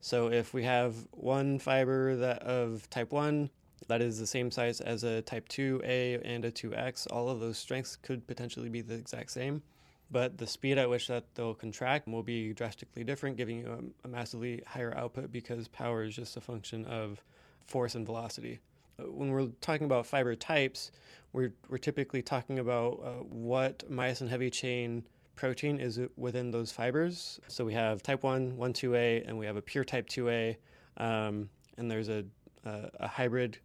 So 0.00 0.30
if 0.30 0.54
we 0.54 0.62
have 0.64 0.94
one 1.10 1.58
fiber 1.58 2.16
that 2.16 2.42
of 2.42 2.88
type 2.88 3.12
1 3.12 3.50
that 3.88 4.00
is 4.00 4.18
the 4.18 4.26
same 4.26 4.50
size 4.50 4.80
as 4.80 5.04
a 5.04 5.22
type 5.22 5.48
2A 5.48 6.20
and 6.24 6.44
a 6.44 6.50
2X, 6.50 7.06
all 7.10 7.28
of 7.28 7.40
those 7.40 7.58
strengths 7.58 7.96
could 7.96 8.26
potentially 8.26 8.68
be 8.68 8.80
the 8.80 8.94
exact 8.94 9.30
same 9.30 9.62
but 10.10 10.38
the 10.38 10.46
speed 10.46 10.78
at 10.78 10.88
which 10.88 11.08
that 11.08 11.34
they'll 11.34 11.54
contract 11.54 12.08
will 12.08 12.22
be 12.22 12.52
drastically 12.52 13.04
different, 13.04 13.36
giving 13.36 13.58
you 13.58 13.92
a, 14.04 14.06
a, 14.06 14.10
massively 14.10 14.62
higher 14.66 14.96
output 14.96 15.30
because 15.30 15.68
power 15.68 16.04
is 16.04 16.16
just 16.16 16.36
a 16.36 16.40
function 16.40 16.84
of 16.86 17.22
force 17.66 17.94
and 17.94 18.06
velocity. 18.06 18.60
When 19.04 19.30
we're 19.30 19.46
talking 19.60 19.84
about 19.84 20.06
fiber 20.06 20.34
types, 20.34 20.90
we're, 21.32 21.52
we're 21.68 21.78
typically 21.78 22.22
talking 22.22 22.58
about 22.58 23.00
uh, 23.04 23.10
what 23.24 23.84
myosin 23.90 24.28
heavy 24.28 24.50
chain 24.50 25.04
protein 25.36 25.78
is 25.78 26.00
within 26.16 26.50
those 26.50 26.72
fibers. 26.72 27.38
So 27.46 27.64
we 27.64 27.74
have 27.74 28.02
type 28.02 28.24
1, 28.24 28.56
1, 28.56 28.72
2A, 28.72 29.28
and 29.28 29.38
we 29.38 29.46
have 29.46 29.56
a 29.56 29.62
pure 29.62 29.84
type 29.84 30.08
2A, 30.08 30.56
um, 30.96 31.48
and 31.76 31.88
there's 31.88 32.08
a, 32.08 32.24
a, 32.64 32.90
a 33.00 33.06
hybrid 33.06 33.58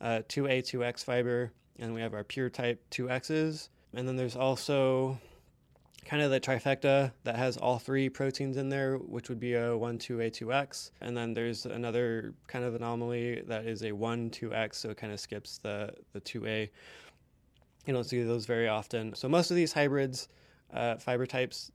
uh, 0.00 0.22
2A, 0.28 0.62
2X 0.62 1.04
fiber, 1.04 1.52
and 1.78 1.94
we 1.94 2.00
have 2.00 2.14
our 2.14 2.24
pure 2.24 2.50
type 2.50 2.82
2Xs. 2.90 3.68
And 3.94 4.08
then 4.08 4.16
there's 4.16 4.34
also 4.34 5.18
kind 6.04 6.22
of 6.22 6.30
the 6.30 6.40
trifecta 6.40 7.12
that 7.24 7.36
has 7.36 7.56
all 7.56 7.78
three 7.78 8.08
proteins 8.08 8.56
in 8.56 8.68
there, 8.68 8.96
which 8.96 9.28
would 9.28 9.40
be 9.40 9.54
a 9.54 9.76
1, 9.76 9.98
2, 9.98 10.20
A, 10.20 10.30
2X. 10.30 10.90
And 11.00 11.16
then 11.16 11.32
there's 11.32 11.66
another 11.66 12.34
kind 12.46 12.64
of 12.64 12.74
anomaly 12.74 13.42
that 13.46 13.66
is 13.66 13.82
a 13.82 13.92
1, 13.92 14.30
2X, 14.30 14.74
so 14.74 14.90
it 14.90 14.96
kind 14.96 15.12
of 15.12 15.20
skips 15.20 15.58
the, 15.58 15.92
the 16.12 16.20
2A. 16.20 16.68
You 17.86 17.92
don't 17.92 18.04
see 18.04 18.22
those 18.22 18.46
very 18.46 18.68
often. 18.68 19.14
So 19.14 19.28
most 19.28 19.50
of 19.50 19.56
these 19.56 19.72
hybrids, 19.72 20.28
uh, 20.72 20.96
fiber 20.96 21.26
types, 21.26 21.70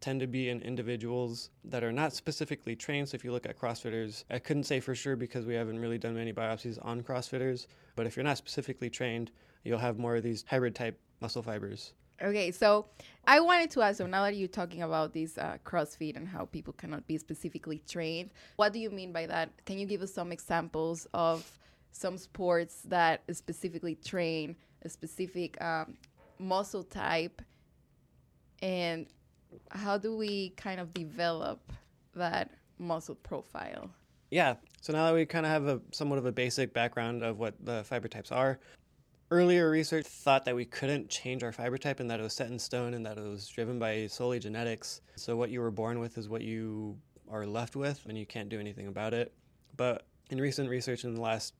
tend 0.00 0.20
to 0.20 0.26
be 0.26 0.48
in 0.48 0.60
individuals 0.62 1.50
that 1.64 1.84
are 1.84 1.92
not 1.92 2.12
specifically 2.12 2.74
trained. 2.74 3.08
So 3.08 3.14
if 3.14 3.24
you 3.24 3.32
look 3.32 3.46
at 3.46 3.58
CrossFitters, 3.58 4.24
I 4.30 4.38
couldn't 4.38 4.64
say 4.64 4.80
for 4.80 4.94
sure 4.94 5.16
because 5.16 5.46
we 5.46 5.54
haven't 5.54 5.78
really 5.78 5.98
done 5.98 6.14
many 6.14 6.32
biopsies 6.32 6.78
on 6.82 7.02
CrossFitters, 7.02 7.68
but 7.94 8.06
if 8.06 8.16
you're 8.16 8.24
not 8.24 8.36
specifically 8.36 8.90
trained, 8.90 9.30
you'll 9.62 9.78
have 9.78 9.98
more 9.98 10.16
of 10.16 10.24
these 10.24 10.44
hybrid 10.48 10.74
type 10.74 10.98
muscle 11.20 11.42
fibers. 11.42 11.92
Okay, 12.22 12.52
so 12.52 12.86
I 13.26 13.40
wanted 13.40 13.70
to 13.72 13.82
ask, 13.82 13.98
so 13.98 14.06
now 14.06 14.22
that 14.22 14.36
you're 14.36 14.46
talking 14.46 14.82
about 14.82 15.12
this 15.12 15.36
uh, 15.38 15.56
CrossFit 15.64 16.16
and 16.16 16.28
how 16.28 16.44
people 16.44 16.72
cannot 16.72 17.04
be 17.08 17.18
specifically 17.18 17.82
trained, 17.88 18.30
what 18.56 18.72
do 18.72 18.78
you 18.78 18.90
mean 18.90 19.10
by 19.12 19.26
that? 19.26 19.50
Can 19.64 19.76
you 19.76 19.86
give 19.86 20.02
us 20.02 20.14
some 20.14 20.30
examples 20.30 21.08
of 21.14 21.58
some 21.90 22.16
sports 22.16 22.82
that 22.84 23.22
specifically 23.32 23.96
train 23.96 24.54
a 24.82 24.88
specific 24.88 25.60
um, 25.60 25.96
muscle 26.38 26.84
type? 26.84 27.42
And 28.62 29.06
how 29.72 29.98
do 29.98 30.16
we 30.16 30.50
kind 30.50 30.78
of 30.78 30.94
develop 30.94 31.72
that 32.14 32.50
muscle 32.78 33.16
profile? 33.16 33.90
Yeah. 34.30 34.54
So 34.80 34.92
now 34.92 35.06
that 35.06 35.14
we 35.14 35.26
kind 35.26 35.44
of 35.44 35.50
have 35.50 35.66
a 35.66 35.80
somewhat 35.90 36.20
of 36.20 36.26
a 36.26 36.32
basic 36.32 36.72
background 36.72 37.24
of 37.24 37.40
what 37.40 37.54
the 37.64 37.82
fiber 37.82 38.06
types 38.06 38.30
are, 38.30 38.60
earlier 39.32 39.70
research 39.70 40.04
thought 40.04 40.44
that 40.44 40.54
we 40.54 40.66
couldn't 40.66 41.08
change 41.08 41.42
our 41.42 41.52
fiber 41.52 41.78
type 41.78 42.00
and 42.00 42.10
that 42.10 42.20
it 42.20 42.22
was 42.22 42.34
set 42.34 42.50
in 42.50 42.58
stone 42.58 42.92
and 42.92 43.06
that 43.06 43.16
it 43.16 43.24
was 43.24 43.48
driven 43.48 43.78
by 43.78 44.06
solely 44.06 44.38
genetics. 44.38 45.00
So 45.16 45.36
what 45.36 45.48
you 45.48 45.62
were 45.62 45.70
born 45.70 46.00
with 46.00 46.18
is 46.18 46.28
what 46.28 46.42
you 46.42 46.98
are 47.30 47.46
left 47.46 47.74
with 47.74 48.04
and 48.06 48.18
you 48.18 48.26
can't 48.26 48.50
do 48.50 48.60
anything 48.60 48.88
about 48.88 49.14
it. 49.14 49.32
But 49.74 50.04
in 50.28 50.38
recent 50.38 50.68
research 50.68 51.04
in 51.04 51.14
the 51.14 51.20
last 51.22 51.54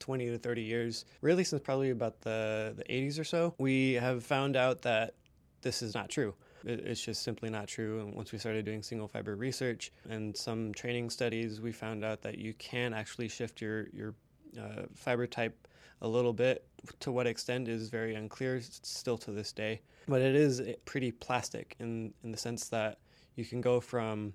20 0.00 0.26
to 0.26 0.38
30 0.38 0.60
years, 0.60 1.06
really 1.22 1.44
since 1.44 1.62
probably 1.62 1.88
about 1.88 2.20
the, 2.20 2.74
the 2.76 2.84
80s 2.84 3.18
or 3.18 3.24
so, 3.24 3.54
we 3.56 3.94
have 3.94 4.22
found 4.22 4.54
out 4.54 4.82
that 4.82 5.14
this 5.62 5.80
is 5.80 5.94
not 5.94 6.10
true. 6.10 6.34
It's 6.64 7.02
just 7.02 7.22
simply 7.22 7.48
not 7.48 7.68
true. 7.68 8.00
And 8.00 8.14
once 8.14 8.32
we 8.32 8.38
started 8.38 8.66
doing 8.66 8.82
single 8.82 9.08
fiber 9.08 9.34
research 9.34 9.92
and 10.10 10.36
some 10.36 10.74
training 10.74 11.08
studies, 11.08 11.62
we 11.62 11.72
found 11.72 12.04
out 12.04 12.20
that 12.20 12.36
you 12.36 12.52
can 12.52 12.92
actually 12.92 13.28
shift 13.28 13.62
your, 13.62 13.86
your 13.94 14.14
uh, 14.60 14.82
fiber 14.94 15.26
type 15.26 15.66
a 16.02 16.08
little 16.08 16.32
bit. 16.32 16.66
To 17.00 17.12
what 17.12 17.26
extent 17.26 17.68
is 17.68 17.88
very 17.88 18.14
unclear 18.14 18.60
still 18.60 19.16
to 19.18 19.30
this 19.30 19.52
day. 19.52 19.80
But 20.08 20.20
it 20.20 20.34
is 20.34 20.60
pretty 20.84 21.12
plastic 21.12 21.76
in, 21.78 22.12
in 22.24 22.32
the 22.32 22.36
sense 22.36 22.68
that 22.68 22.98
you 23.36 23.44
can 23.44 23.60
go 23.60 23.80
from, 23.80 24.34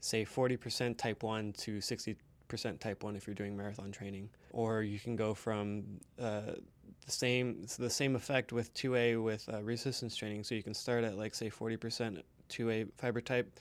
say, 0.00 0.24
40% 0.24 0.98
type 0.98 1.22
1 1.22 1.52
to 1.52 1.78
60% 1.78 2.16
type 2.80 3.04
1 3.04 3.16
if 3.16 3.26
you're 3.26 3.34
doing 3.34 3.56
marathon 3.56 3.92
training. 3.92 4.28
Or 4.50 4.82
you 4.82 4.98
can 4.98 5.14
go 5.14 5.32
from 5.32 5.84
uh, 6.20 6.52
the 7.04 7.12
same 7.12 7.66
the 7.78 7.90
same 7.90 8.16
effect 8.16 8.52
with 8.52 8.74
2A 8.74 9.22
with 9.22 9.48
uh, 9.48 9.62
resistance 9.62 10.16
training. 10.16 10.42
So 10.42 10.56
you 10.56 10.62
can 10.62 10.74
start 10.74 11.04
at, 11.04 11.16
like, 11.16 11.34
say, 11.34 11.48
40% 11.48 12.20
2A 12.48 12.88
fiber 12.96 13.20
type 13.20 13.58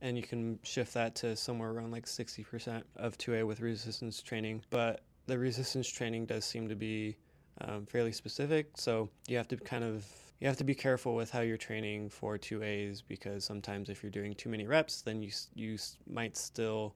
and 0.00 0.16
you 0.16 0.22
can 0.22 0.58
shift 0.62 0.92
that 0.94 1.14
to 1.14 1.34
somewhere 1.36 1.70
around 1.70 1.90
like 1.90 2.04
60% 2.04 2.82
of 2.96 3.16
2A 3.16 3.46
with 3.46 3.60
resistance 3.60 4.20
training. 4.20 4.62
But 4.68 5.00
the 5.26 5.38
resistance 5.38 5.88
training 5.88 6.26
does 6.26 6.44
seem 6.44 6.68
to 6.68 6.76
be 6.76 7.16
um, 7.60 7.86
fairly 7.86 8.12
specific. 8.12 8.70
So 8.76 9.08
you 9.28 9.36
have 9.36 9.48
to 9.48 9.56
kind 9.56 9.84
of 9.84 10.04
you 10.40 10.48
have 10.48 10.56
to 10.58 10.64
be 10.64 10.74
careful 10.74 11.14
with 11.14 11.30
how 11.30 11.40
you're 11.40 11.56
training 11.56 12.10
for 12.10 12.36
two 12.36 12.62
A's 12.62 13.00
because 13.00 13.44
sometimes 13.44 13.88
if 13.88 14.02
you're 14.02 14.10
doing 14.10 14.34
too 14.34 14.48
many 14.48 14.66
reps, 14.66 15.02
then 15.02 15.22
you 15.22 15.30
you 15.54 15.78
might 16.06 16.36
still 16.36 16.94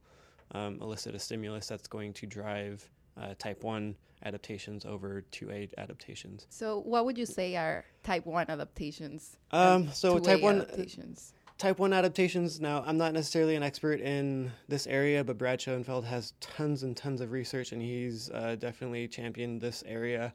um, 0.52 0.78
elicit 0.80 1.14
a 1.14 1.18
stimulus 1.18 1.68
that's 1.68 1.88
going 1.88 2.12
to 2.14 2.26
drive 2.26 2.88
uh, 3.20 3.34
type 3.38 3.62
one 3.64 3.94
adaptations 4.24 4.84
over 4.84 5.22
two 5.30 5.50
A 5.50 5.68
adaptations. 5.78 6.46
So 6.50 6.80
what 6.80 7.04
would 7.04 7.16
you 7.16 7.26
say 7.26 7.56
are 7.56 7.84
type 8.02 8.26
one 8.26 8.46
adaptations? 8.48 9.36
Um, 9.52 9.88
so 9.92 10.18
type 10.18 10.42
one 10.42 10.62
adaptations 10.62 11.32
type 11.58 11.80
1 11.80 11.92
adaptations. 11.92 12.60
Now, 12.60 12.84
I'm 12.86 12.96
not 12.96 13.12
necessarily 13.12 13.56
an 13.56 13.62
expert 13.62 14.00
in 14.00 14.52
this 14.68 14.86
area, 14.86 15.24
but 15.24 15.36
Brad 15.36 15.60
Schoenfeld 15.60 16.04
has 16.04 16.32
tons 16.40 16.84
and 16.84 16.96
tons 16.96 17.20
of 17.20 17.32
research, 17.32 17.72
and 17.72 17.82
he's 17.82 18.30
uh, 18.30 18.56
definitely 18.58 19.08
championed 19.08 19.60
this 19.60 19.82
area. 19.86 20.32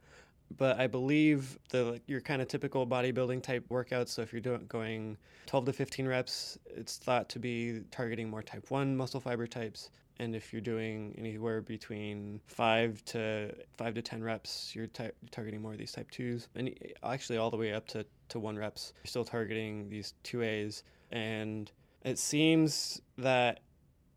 But 0.58 0.80
I 0.80 0.86
believe 0.86 1.58
the 1.70 1.86
like, 1.86 2.04
your 2.08 2.22
kind 2.22 2.42
of 2.42 2.48
typical 2.50 2.86
bodybuilding 2.86 3.42
type 3.42 3.66
workouts. 3.70 4.10
So 4.10 4.22
if 4.22 4.32
you're 4.34 4.42
doing 4.42 4.66
going 4.68 5.18
12 5.48 5.66
to 5.66 5.74
15 5.74 6.08
reps, 6.08 6.60
it's 6.68 6.98
thought 6.98 7.30
to 7.30 7.40
be 7.40 7.82
targeting 7.90 8.30
more 8.30 8.44
type 8.44 8.70
1 8.70 8.96
muscle 8.96 9.20
fiber 9.20 9.48
types. 9.48 9.90
And 10.20 10.36
if 10.36 10.54
you're 10.54 10.62
doing 10.62 11.16
anywhere 11.18 11.62
between 11.62 12.40
five 12.46 13.04
to 13.06 13.52
five 13.76 13.96
to 13.96 14.02
ten 14.04 14.24
reps, 14.24 14.76
you're 14.76 14.86
ty- 14.86 15.12
targeting 15.32 15.60
more 15.60 15.72
of 15.72 15.80
these 15.80 15.92
type 15.92 16.12
twos, 16.12 16.50
and 16.54 16.72
actually 17.04 17.40
all 17.40 17.50
the 17.50 17.58
way 17.58 17.74
up 17.74 17.88
to, 17.88 18.06
to 18.30 18.40
one 18.40 18.56
reps, 18.56 18.94
you're 18.98 19.10
still 19.10 19.26
targeting 19.26 19.90
these 19.90 20.14
two 20.22 20.44
A's 20.44 20.84
and 21.14 21.72
it 22.04 22.20
seems 22.20 23.02
that 23.18 23.62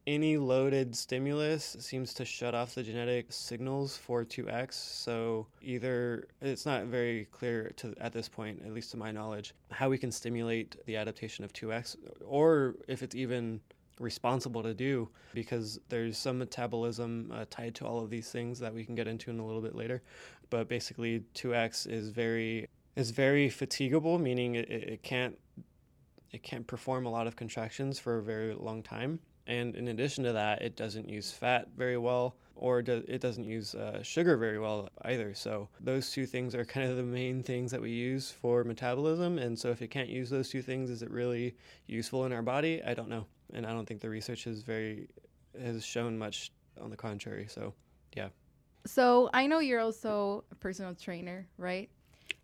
any 0.07 0.37
loaded 0.37 0.95
stimulus 0.95 1.77
seems 1.81 2.15
to 2.15 2.25
shut 2.25 2.55
off 2.55 2.75
the 2.75 2.83
genetic 2.83 3.27
signals 3.31 3.97
for 3.97 4.25
2x 4.25 4.73
so 4.73 5.47
either 5.63 6.27
it's 6.41 6.65
not 6.65 6.85
very 6.85 7.27
clear 7.33 7.73
to 7.77 7.93
at 8.01 8.13
this 8.13 8.29
point 8.29 8.61
at 8.65 8.73
least 8.73 8.91
to 8.93 8.97
my 8.97 9.11
knowledge 9.11 9.53
how 9.71 9.89
we 9.89 9.99
can 9.99 10.11
stimulate 10.13 10.77
the 10.87 10.97
adaptation 10.97 11.45
of 11.45 11.53
2x 11.53 11.97
or 12.25 12.77
if 12.89 13.03
it's 13.03 13.17
even 13.17 13.61
responsible 14.01 14.63
to 14.63 14.75
do 14.75 15.09
because 15.35 15.79
there's 15.89 16.19
some 16.19 16.39
metabolism 16.39 17.33
uh, 17.35 17.45
tied 17.51 17.75
to 17.75 17.87
all 17.87 18.01
of 18.01 18.11
these 18.11 18.31
things 18.31 18.59
that 18.59 18.73
we 18.73 18.85
can 18.85 18.95
get 18.95 19.09
into 19.09 19.31
in 19.31 19.39
a 19.39 19.47
little 19.47 19.63
bit 19.63 19.75
later. 19.75 20.03
But 20.51 20.69
basically, 20.69 21.25
2x 21.35 21.91
is 21.91 22.11
very 22.11 22.69
is 22.95 23.11
very 23.11 23.49
fatigable, 23.49 24.21
meaning 24.21 24.55
it, 24.55 24.71
it 24.71 25.03
can't 25.03 25.39
it 26.33 26.43
can't 26.43 26.67
perform 26.67 27.07
a 27.07 27.11
lot 27.11 27.27
of 27.27 27.37
contractions 27.37 27.99
for 27.99 28.19
a 28.19 28.23
very 28.23 28.55
long 28.55 28.83
time. 28.83 29.21
And 29.47 29.77
in 29.77 29.89
addition 29.89 30.25
to 30.25 30.33
that, 30.33 30.63
it 30.63 30.77
doesn't 30.77 31.09
use 31.09 31.31
fat 31.31 31.69
very 31.77 31.99
well, 31.99 32.37
or 32.57 32.83
do, 32.83 33.05
it 33.07 33.21
doesn't 33.21 33.45
use 33.45 33.77
uh, 33.77 34.03
sugar 34.03 34.37
very 34.37 34.59
well 34.59 34.89
either. 35.03 35.35
So 35.35 35.69
those 35.81 36.11
two 36.11 36.27
things 36.27 36.55
are 36.55 36.65
kind 36.65 36.91
of 36.91 36.97
the 36.97 37.05
main 37.05 37.43
things 37.43 37.71
that 37.71 37.81
we 37.81 37.91
use 37.91 38.31
for 38.31 38.65
metabolism. 38.65 39.39
And 39.39 39.57
so 39.57 39.71
if 39.71 39.83
it 39.83 39.89
can't 39.89 40.09
use 40.09 40.31
those 40.31 40.49
two 40.49 40.63
things, 40.63 40.91
is 40.91 41.03
it 41.03 41.11
really 41.11 41.55
useful 41.87 42.25
in 42.25 42.33
our 42.33 42.43
body? 42.43 42.83
I 42.85 42.95
don't 42.95 43.09
know, 43.09 43.27
and 43.53 43.65
I 43.65 43.71
don't 43.71 43.87
think 43.87 44.01
the 44.01 44.11
research 44.11 44.49
is 44.49 44.63
very 44.63 45.09
has 45.61 45.85
shown 45.85 46.19
much 46.19 46.51
on 46.81 46.91
the 46.91 46.97
contrary. 46.97 47.47
So, 47.49 47.73
yeah. 48.17 48.29
So 48.85 49.31
I 49.33 49.47
know 49.47 49.61
you're 49.61 49.81
also 49.81 50.45
a 50.51 50.55
personal 50.55 50.95
trainer, 50.95 51.47
right? 51.57 51.89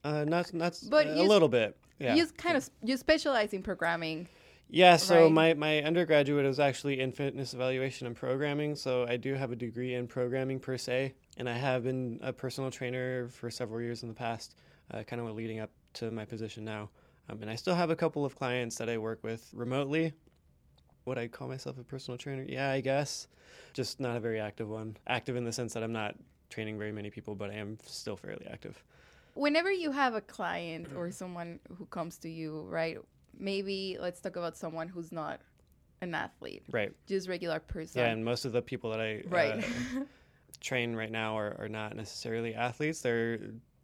Uh, 0.05 0.25
not 0.25 0.53
not 0.55 0.79
but 0.89 1.07
a 1.07 1.23
little 1.23 1.49
bit. 1.49 1.77
Yeah. 2.03 2.15
You 2.15 2.27
kind 2.27 2.57
of 2.57 2.69
you 2.83 2.97
specialize 2.97 3.53
in 3.53 3.63
programming. 3.63 4.29
Yeah, 4.75 4.97
so 4.97 5.25
right. 5.25 5.33
my, 5.33 5.55
my 5.55 5.83
undergraduate 5.83 6.47
was 6.47 6.59
actually 6.59 7.01
in 7.01 7.13
fitness 7.13 7.53
evaluation 7.53 8.07
and 8.07 8.17
programming. 8.17 8.75
So 8.75 9.05
I 9.07 9.19
do 9.19 9.35
have 9.35 9.53
a 9.53 9.57
degree 9.57 9.95
in 9.95 10.07
programming 10.07 10.59
per 10.59 10.79
se, 10.79 11.13
and 11.37 11.47
I 11.47 11.53
have 11.53 11.85
been 11.85 12.19
a 12.23 12.33
personal 12.33 12.71
trainer 12.71 13.29
for 13.29 13.51
several 13.51 13.83
years 13.83 14.03
in 14.03 14.09
the 14.09 14.15
past, 14.15 14.57
uh, 14.91 15.03
kind 15.03 15.21
of 15.21 15.31
leading 15.37 15.61
up 15.61 15.69
to 15.95 16.11
my 16.11 16.25
position 16.25 16.65
now. 16.65 16.89
Um, 17.29 17.43
and 17.43 17.51
I 17.51 17.55
still 17.55 17.75
have 17.75 17.91
a 17.91 17.97
couple 17.97 18.25
of 18.25 18.35
clients 18.35 18.77
that 18.77 18.89
I 18.89 18.97
work 18.97 19.23
with 19.23 19.47
remotely. 19.53 20.15
Would 21.05 21.19
I 21.19 21.29
call 21.29 21.49
myself 21.49 21.79
a 21.79 21.85
personal 21.85 22.17
trainer? 22.17 22.47
Yeah, 22.49 22.71
I 22.71 22.81
guess. 22.81 23.29
Just 23.75 24.01
not 24.01 24.17
a 24.17 24.21
very 24.21 24.41
active 24.41 24.71
one. 24.71 24.97
Active 25.07 25.37
in 25.37 25.45
the 25.45 25.53
sense 25.53 25.75
that 25.75 25.83
I'm 25.83 25.93
not 25.93 26.15
training 26.49 26.79
very 26.79 26.93
many 26.93 27.11
people, 27.11 27.35
but 27.35 27.51
I 27.51 27.55
am 27.55 27.77
still 27.85 28.17
fairly 28.17 28.47
active. 28.51 28.83
Whenever 29.35 29.71
you 29.71 29.91
have 29.91 30.15
a 30.15 30.21
client 30.21 30.89
or 30.95 31.11
someone 31.11 31.59
who 31.77 31.87
comes 31.87 32.19
to 32.19 32.29
you, 32.29 32.63
right? 32.69 32.99
maybe 33.39 33.99
let's 34.01 34.21
talk 34.21 34.37
about 34.37 34.57
someone 34.57 34.89
who's 34.89 35.13
not 35.13 35.41
an 36.01 36.15
athlete, 36.15 36.63
right? 36.71 36.93
Just 37.07 37.29
regular 37.29 37.61
person. 37.61 38.01
Yeah, 38.01 38.09
and 38.09 38.25
most 38.25 38.45
of 38.45 38.53
the 38.53 38.63
people 38.63 38.91
that 38.91 39.01
I 39.01 39.23
right. 39.29 39.65
Uh, 39.65 40.05
train 40.61 40.95
right 40.95 41.11
now 41.11 41.37
are, 41.37 41.57
are 41.59 41.69
not 41.69 41.97
necessarily 41.97 42.55
athletes. 42.55 43.01
They're 43.01 43.39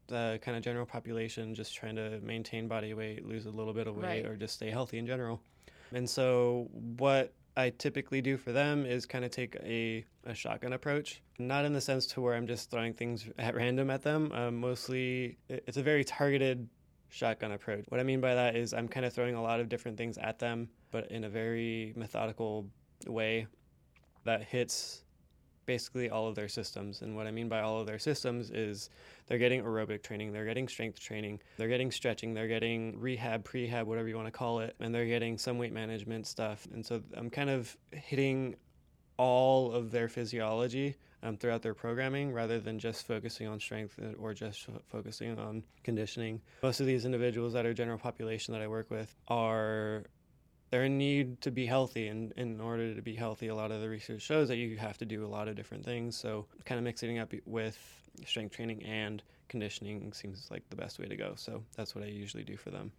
the 0.06 0.38
kind 0.42 0.56
of 0.56 0.62
general 0.62 0.86
population 0.86 1.54
just 1.54 1.74
trying 1.74 1.96
to 1.96 2.20
maintain 2.20 2.68
body 2.68 2.94
weight, 2.94 3.26
lose 3.26 3.46
a 3.46 3.50
little 3.50 3.72
bit 3.72 3.86
of 3.86 3.96
weight, 3.96 4.24
right. 4.24 4.26
or 4.26 4.36
just 4.36 4.54
stay 4.54 4.70
healthy 4.70 4.98
in 4.98 5.06
general. 5.06 5.40
And 5.92 6.08
so, 6.08 6.68
what 6.96 7.32
I 7.58 7.70
typically 7.70 8.22
do 8.22 8.36
for 8.36 8.52
them 8.52 8.86
is 8.86 9.04
kind 9.04 9.24
of 9.24 9.32
take 9.32 9.56
a, 9.56 10.04
a 10.24 10.32
shotgun 10.32 10.74
approach, 10.74 11.22
not 11.40 11.64
in 11.64 11.72
the 11.72 11.80
sense 11.80 12.06
to 12.06 12.20
where 12.20 12.36
I'm 12.36 12.46
just 12.46 12.70
throwing 12.70 12.94
things 12.94 13.28
at 13.38 13.56
random 13.56 13.90
at 13.90 14.02
them. 14.02 14.30
Um, 14.32 14.56
mostly, 14.56 15.38
it's 15.48 15.76
a 15.76 15.82
very 15.82 16.04
targeted 16.04 16.68
shotgun 17.08 17.50
approach. 17.50 17.84
What 17.88 17.98
I 17.98 18.04
mean 18.04 18.20
by 18.20 18.36
that 18.36 18.54
is 18.54 18.72
I'm 18.72 18.86
kind 18.86 19.04
of 19.04 19.12
throwing 19.12 19.34
a 19.34 19.42
lot 19.42 19.58
of 19.58 19.68
different 19.68 19.98
things 19.98 20.18
at 20.18 20.38
them, 20.38 20.68
but 20.92 21.10
in 21.10 21.24
a 21.24 21.28
very 21.28 21.94
methodical 21.96 22.64
way 23.08 23.48
that 24.22 24.44
hits 24.44 25.02
basically 25.68 26.08
all 26.08 26.26
of 26.26 26.34
their 26.34 26.48
systems. 26.48 27.02
And 27.02 27.14
what 27.14 27.26
I 27.26 27.30
mean 27.30 27.46
by 27.46 27.60
all 27.60 27.78
of 27.78 27.86
their 27.86 27.98
systems 27.98 28.50
is 28.50 28.88
they're 29.26 29.36
getting 29.36 29.62
aerobic 29.62 30.02
training, 30.02 30.32
they're 30.32 30.46
getting 30.46 30.66
strength 30.66 30.98
training, 30.98 31.40
they're 31.58 31.68
getting 31.68 31.90
stretching, 31.90 32.32
they're 32.32 32.48
getting 32.48 32.98
rehab, 32.98 33.44
prehab, 33.44 33.84
whatever 33.84 34.08
you 34.08 34.16
want 34.16 34.28
to 34.28 34.32
call 34.32 34.60
it, 34.60 34.74
and 34.80 34.94
they're 34.94 35.04
getting 35.04 35.36
some 35.36 35.58
weight 35.58 35.74
management 35.74 36.26
stuff. 36.26 36.66
And 36.72 36.84
so 36.84 37.02
I'm 37.14 37.28
kind 37.28 37.50
of 37.50 37.76
hitting 37.92 38.56
all 39.18 39.70
of 39.72 39.90
their 39.90 40.08
physiology 40.08 40.96
um, 41.22 41.36
throughout 41.36 41.60
their 41.60 41.74
programming 41.74 42.32
rather 42.32 42.58
than 42.58 42.78
just 42.78 43.06
focusing 43.06 43.46
on 43.46 43.60
strength 43.60 44.00
or 44.18 44.32
just 44.32 44.68
focusing 44.88 45.38
on 45.38 45.62
conditioning. 45.84 46.40
Most 46.62 46.80
of 46.80 46.86
these 46.86 47.04
individuals 47.04 47.52
that 47.52 47.66
are 47.66 47.74
general 47.74 47.98
population 47.98 48.54
that 48.54 48.62
I 48.62 48.68
work 48.68 48.90
with 48.90 49.14
are 49.28 50.04
they're 50.70 50.84
in 50.84 50.98
need 50.98 51.40
to 51.40 51.50
be 51.50 51.66
healthy 51.66 52.08
and 52.08 52.32
in 52.36 52.60
order 52.60 52.94
to 52.94 53.02
be 53.02 53.14
healthy 53.14 53.48
a 53.48 53.54
lot 53.54 53.70
of 53.70 53.80
the 53.80 53.88
research 53.88 54.22
shows 54.22 54.48
that 54.48 54.56
you 54.56 54.76
have 54.76 54.98
to 54.98 55.04
do 55.04 55.24
a 55.24 55.28
lot 55.28 55.48
of 55.48 55.56
different 55.56 55.84
things 55.84 56.16
so 56.16 56.46
kind 56.64 56.78
of 56.78 56.84
mixing 56.84 57.18
up 57.18 57.32
with 57.46 57.78
strength 58.26 58.54
training 58.54 58.82
and 58.84 59.22
conditioning 59.48 60.12
seems 60.12 60.48
like 60.50 60.62
the 60.70 60.76
best 60.76 60.98
way 60.98 61.06
to 61.06 61.16
go 61.16 61.32
so 61.36 61.62
that's 61.76 61.94
what 61.94 62.04
i 62.04 62.06
usually 62.06 62.44
do 62.44 62.56
for 62.56 62.70
them 62.70 62.90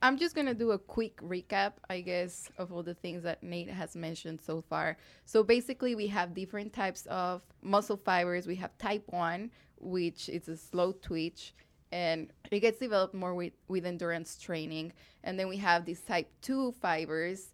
I'm 0.00 0.16
just 0.16 0.36
going 0.36 0.46
to 0.46 0.54
do 0.54 0.70
a 0.70 0.78
quick 0.78 1.20
recap, 1.20 1.72
I 1.90 2.02
guess, 2.02 2.48
of 2.56 2.72
all 2.72 2.84
the 2.84 2.94
things 2.94 3.24
that 3.24 3.42
Nate 3.42 3.68
has 3.68 3.96
mentioned 3.96 4.40
so 4.40 4.62
far. 4.62 4.96
So 5.24 5.42
basically, 5.42 5.96
we 5.96 6.06
have 6.06 6.34
different 6.34 6.72
types 6.72 7.06
of 7.06 7.42
muscle 7.62 7.96
fibers. 7.96 8.46
We 8.46 8.54
have 8.56 8.78
type 8.78 9.02
1, 9.08 9.50
which 9.80 10.28
is 10.28 10.48
a 10.48 10.56
slow 10.56 10.92
twitch, 10.92 11.52
and 11.92 12.32
it 12.50 12.60
gets 12.60 12.78
developed 12.78 13.14
more 13.14 13.34
with, 13.34 13.52
with 13.68 13.86
endurance 13.86 14.38
training. 14.38 14.92
And 15.24 15.38
then 15.38 15.48
we 15.48 15.56
have 15.58 15.84
these 15.84 16.00
type 16.00 16.30
2 16.42 16.72
fibers, 16.80 17.52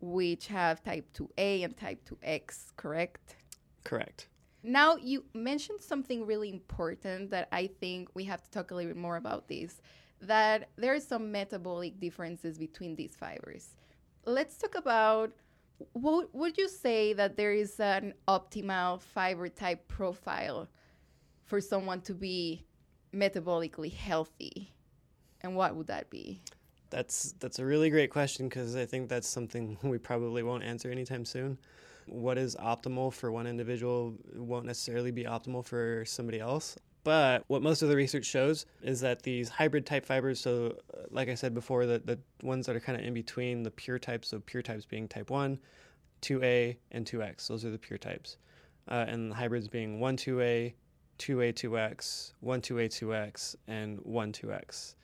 which 0.00 0.48
have 0.48 0.82
type 0.82 1.06
2A 1.14 1.64
and 1.64 1.76
type 1.76 2.08
2X, 2.08 2.72
correct? 2.76 3.36
Correct. 3.84 4.28
Now, 4.62 4.96
you 4.96 5.24
mentioned 5.32 5.80
something 5.80 6.26
really 6.26 6.50
important 6.50 7.30
that 7.30 7.48
I 7.52 7.68
think 7.68 8.08
we 8.14 8.24
have 8.24 8.42
to 8.42 8.50
talk 8.50 8.70
a 8.70 8.74
little 8.74 8.90
bit 8.90 9.00
more 9.00 9.16
about 9.16 9.48
this 9.48 9.80
that 10.20 10.70
there 10.76 10.94
are 10.94 11.00
some 11.00 11.30
metabolic 11.30 12.00
differences 12.00 12.58
between 12.58 12.96
these 12.96 13.14
fibers. 13.14 13.76
Let's 14.24 14.56
talk 14.56 14.74
about 14.74 15.32
what 15.92 16.34
would 16.34 16.56
you 16.56 16.68
say 16.68 17.12
that 17.12 17.36
there 17.36 17.52
is 17.52 17.78
an 17.80 18.14
optimal 18.26 19.00
fiber 19.00 19.48
type 19.48 19.86
profile 19.88 20.68
for 21.44 21.60
someone 21.60 22.00
to 22.02 22.14
be 22.14 22.65
metabolically 23.16 23.92
healthy? 23.92 24.72
And 25.40 25.56
what 25.56 25.74
would 25.76 25.86
that 25.88 26.10
be? 26.10 26.40
That's 26.90 27.34
that's 27.40 27.58
a 27.58 27.64
really 27.64 27.90
great 27.90 28.10
question 28.10 28.48
because 28.48 28.76
I 28.76 28.86
think 28.86 29.08
that's 29.08 29.28
something 29.28 29.76
we 29.82 29.98
probably 29.98 30.42
won't 30.42 30.62
answer 30.62 30.90
anytime 30.90 31.24
soon. 31.24 31.58
What 32.06 32.38
is 32.38 32.54
optimal 32.56 33.12
for 33.12 33.32
one 33.32 33.46
individual 33.46 34.14
won't 34.34 34.64
necessarily 34.64 35.10
be 35.10 35.24
optimal 35.24 35.64
for 35.64 36.04
somebody 36.06 36.38
else. 36.38 36.76
But 37.06 37.44
what 37.46 37.62
most 37.62 37.82
of 37.82 37.88
the 37.88 37.94
research 37.94 38.24
shows 38.24 38.66
is 38.82 39.00
that 39.02 39.22
these 39.22 39.48
hybrid 39.48 39.86
type 39.86 40.04
fibers, 40.04 40.40
so 40.40 40.76
like 41.10 41.28
I 41.28 41.34
said 41.34 41.54
before, 41.54 41.86
the, 41.86 42.00
the 42.04 42.18
ones 42.42 42.66
that 42.66 42.74
are 42.74 42.80
kind 42.80 42.98
of 42.98 43.06
in 43.06 43.14
between 43.14 43.62
the 43.62 43.70
pure 43.70 44.00
types, 44.00 44.26
so 44.26 44.40
pure 44.40 44.60
types 44.60 44.84
being 44.84 45.06
type 45.06 45.30
1, 45.30 45.56
2A, 46.22 46.76
and 46.90 47.06
2X, 47.06 47.46
those 47.46 47.64
are 47.64 47.70
the 47.70 47.78
pure 47.78 47.96
types. 47.96 48.38
Uh, 48.88 49.04
and 49.06 49.30
the 49.30 49.36
hybrids 49.36 49.68
being 49.68 50.00
1, 50.00 50.16
2A, 50.16 50.74
2A, 51.18 51.52
2X, 51.54 52.32
1, 52.40 52.60
2A, 52.60 52.86
2X, 52.86 53.56
and 53.68 53.98
1, 54.02 54.32
2X. 54.32 54.94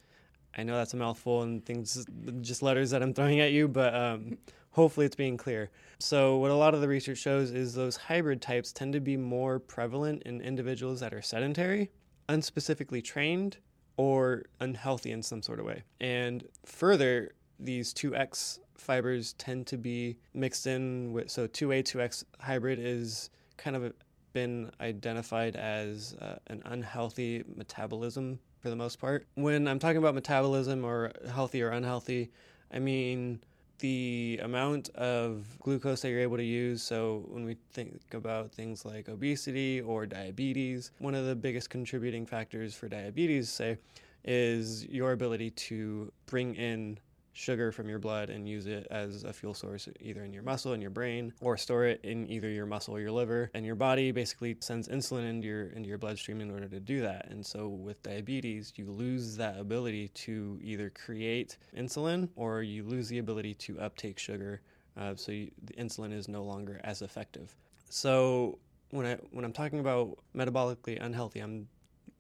I 0.56 0.62
know 0.62 0.76
that's 0.76 0.94
a 0.94 0.96
mouthful 0.96 1.42
and 1.42 1.64
things, 1.64 2.06
just 2.40 2.62
letters 2.62 2.90
that 2.90 3.02
I'm 3.02 3.14
throwing 3.14 3.40
at 3.40 3.52
you, 3.52 3.68
but 3.68 3.94
um, 3.94 4.36
hopefully 4.70 5.06
it's 5.06 5.16
being 5.16 5.36
clear. 5.36 5.70
So, 5.98 6.36
what 6.36 6.50
a 6.50 6.54
lot 6.54 6.74
of 6.74 6.80
the 6.80 6.88
research 6.88 7.18
shows 7.18 7.52
is 7.52 7.74
those 7.74 7.96
hybrid 7.96 8.42
types 8.42 8.72
tend 8.72 8.92
to 8.92 9.00
be 9.00 9.16
more 9.16 9.58
prevalent 9.58 10.24
in 10.24 10.40
individuals 10.40 11.00
that 11.00 11.14
are 11.14 11.22
sedentary, 11.22 11.90
unspecifically 12.28 13.02
trained, 13.02 13.58
or 13.96 14.44
unhealthy 14.60 15.12
in 15.12 15.22
some 15.22 15.42
sort 15.42 15.60
of 15.60 15.66
way. 15.66 15.82
And 16.00 16.44
further, 16.64 17.32
these 17.58 17.94
2X 17.94 18.58
fibers 18.76 19.34
tend 19.34 19.66
to 19.68 19.78
be 19.78 20.16
mixed 20.34 20.66
in 20.66 21.12
with, 21.12 21.30
so 21.30 21.46
2A, 21.46 21.84
2X 21.84 22.24
hybrid 22.40 22.78
is 22.80 23.30
kind 23.56 23.76
of 23.76 23.92
been 24.32 24.70
identified 24.80 25.56
as 25.56 26.14
uh, 26.20 26.36
an 26.48 26.62
unhealthy 26.66 27.44
metabolism 27.56 28.38
for 28.60 28.70
the 28.70 28.76
most 28.76 29.00
part. 29.00 29.26
When 29.34 29.66
I'm 29.66 29.78
talking 29.78 29.98
about 29.98 30.14
metabolism 30.14 30.84
or 30.84 31.12
healthy 31.30 31.62
or 31.62 31.70
unhealthy, 31.70 32.30
I 32.72 32.78
mean 32.78 33.40
the 33.82 34.38
amount 34.42 34.90
of 34.90 35.44
glucose 35.60 36.02
that 36.02 36.10
you're 36.10 36.20
able 36.20 36.36
to 36.36 36.44
use. 36.44 36.82
So, 36.82 37.24
when 37.28 37.44
we 37.44 37.56
think 37.72 38.00
about 38.12 38.52
things 38.52 38.84
like 38.84 39.08
obesity 39.08 39.80
or 39.80 40.06
diabetes, 40.06 40.92
one 40.98 41.16
of 41.16 41.26
the 41.26 41.34
biggest 41.34 41.68
contributing 41.68 42.24
factors 42.24 42.74
for 42.74 42.88
diabetes, 42.88 43.50
say, 43.50 43.78
is 44.24 44.86
your 44.86 45.12
ability 45.12 45.50
to 45.50 46.12
bring 46.26 46.54
in 46.54 46.98
sugar 47.32 47.72
from 47.72 47.88
your 47.88 47.98
blood 47.98 48.30
and 48.30 48.48
use 48.48 48.66
it 48.66 48.86
as 48.90 49.24
a 49.24 49.32
fuel 49.32 49.54
source 49.54 49.88
either 50.00 50.24
in 50.24 50.32
your 50.32 50.42
muscle 50.42 50.72
and 50.72 50.82
your 50.82 50.90
brain 50.90 51.32
or 51.40 51.56
store 51.56 51.84
it 51.84 52.00
in 52.02 52.28
either 52.30 52.48
your 52.48 52.66
muscle 52.66 52.94
or 52.94 53.00
your 53.00 53.10
liver. 53.10 53.50
And 53.54 53.64
your 53.64 53.74
body 53.74 54.12
basically 54.12 54.56
sends 54.60 54.88
insulin 54.88 55.28
into 55.28 55.48
your 55.48 55.66
into 55.68 55.88
your 55.88 55.98
bloodstream 55.98 56.40
in 56.40 56.50
order 56.50 56.68
to 56.68 56.80
do 56.80 57.00
that. 57.02 57.28
And 57.30 57.44
so 57.44 57.68
with 57.68 58.02
diabetes 58.02 58.72
you 58.76 58.90
lose 58.90 59.36
that 59.36 59.58
ability 59.58 60.08
to 60.08 60.58
either 60.62 60.90
create 60.90 61.56
insulin 61.76 62.28
or 62.36 62.62
you 62.62 62.84
lose 62.84 63.08
the 63.08 63.18
ability 63.18 63.54
to 63.54 63.80
uptake 63.80 64.18
sugar 64.18 64.60
uh, 64.96 65.14
so 65.16 65.32
you, 65.32 65.50
the 65.64 65.72
insulin 65.74 66.12
is 66.12 66.28
no 66.28 66.42
longer 66.42 66.80
as 66.84 67.02
effective. 67.02 67.56
So 67.88 68.58
when 68.90 69.06
I 69.06 69.14
when 69.30 69.44
I'm 69.44 69.52
talking 69.52 69.80
about 69.80 70.18
metabolically 70.36 71.02
unhealthy 71.02 71.40
I'm 71.40 71.68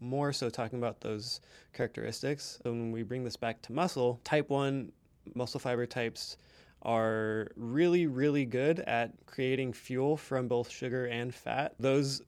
more 0.00 0.32
so 0.32 0.50
talking 0.50 0.78
about 0.78 1.00
those 1.00 1.40
characteristics. 1.72 2.58
So 2.62 2.70
when 2.70 2.90
we 2.90 3.02
bring 3.02 3.24
this 3.24 3.36
back 3.36 3.62
to 3.62 3.72
muscle, 3.72 4.20
type 4.24 4.50
1 4.50 4.90
muscle 5.34 5.60
fiber 5.60 5.86
types 5.86 6.36
are 6.82 7.48
really, 7.56 8.06
really 8.06 8.44
good 8.44 8.80
at 8.80 9.12
creating 9.26 9.72
fuel 9.72 10.16
from 10.16 10.48
both 10.48 10.68
sugar 10.68 11.06
and 11.06 11.34
fat. 11.34 11.74
Those 11.78 12.22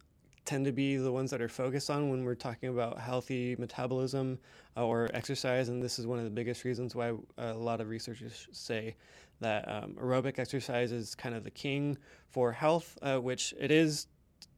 tend 0.45 0.65
to 0.67 0.73
be 0.73 0.97
the 0.97 1.11
ones 1.11 1.31
that 1.31 1.41
are 1.41 1.49
focused 1.49 1.91
on 1.91 2.11
when 2.11 2.25
we're 2.25 2.35
talking 2.35 2.69
about 2.69 2.99
healthy 2.99 3.57
metabolism 3.59 4.39
uh, 4.77 4.85
or 4.85 5.11
exercise. 5.15 5.69
And 5.71 5.83
this 5.83 5.99
is 5.99 6.07
one 6.07 6.19
of 6.19 6.25
the 6.25 6.31
biggest 6.31 6.65
reasons 6.65 6.95
why 6.95 7.13
a 7.39 7.55
lot 7.55 7.81
of 7.81 7.89
researchers 7.89 8.47
say 8.53 8.95
that 9.41 9.69
um, 9.69 9.95
aerobic 9.95 10.39
exercise 10.39 10.93
is 10.93 11.15
kind 11.15 11.35
of 11.35 11.45
the 11.45 11.51
king 11.51 11.97
for 12.29 12.53
health, 12.53 12.97
uh, 13.03 13.19
which 13.19 13.55
it 13.59 13.71
is 13.71 14.07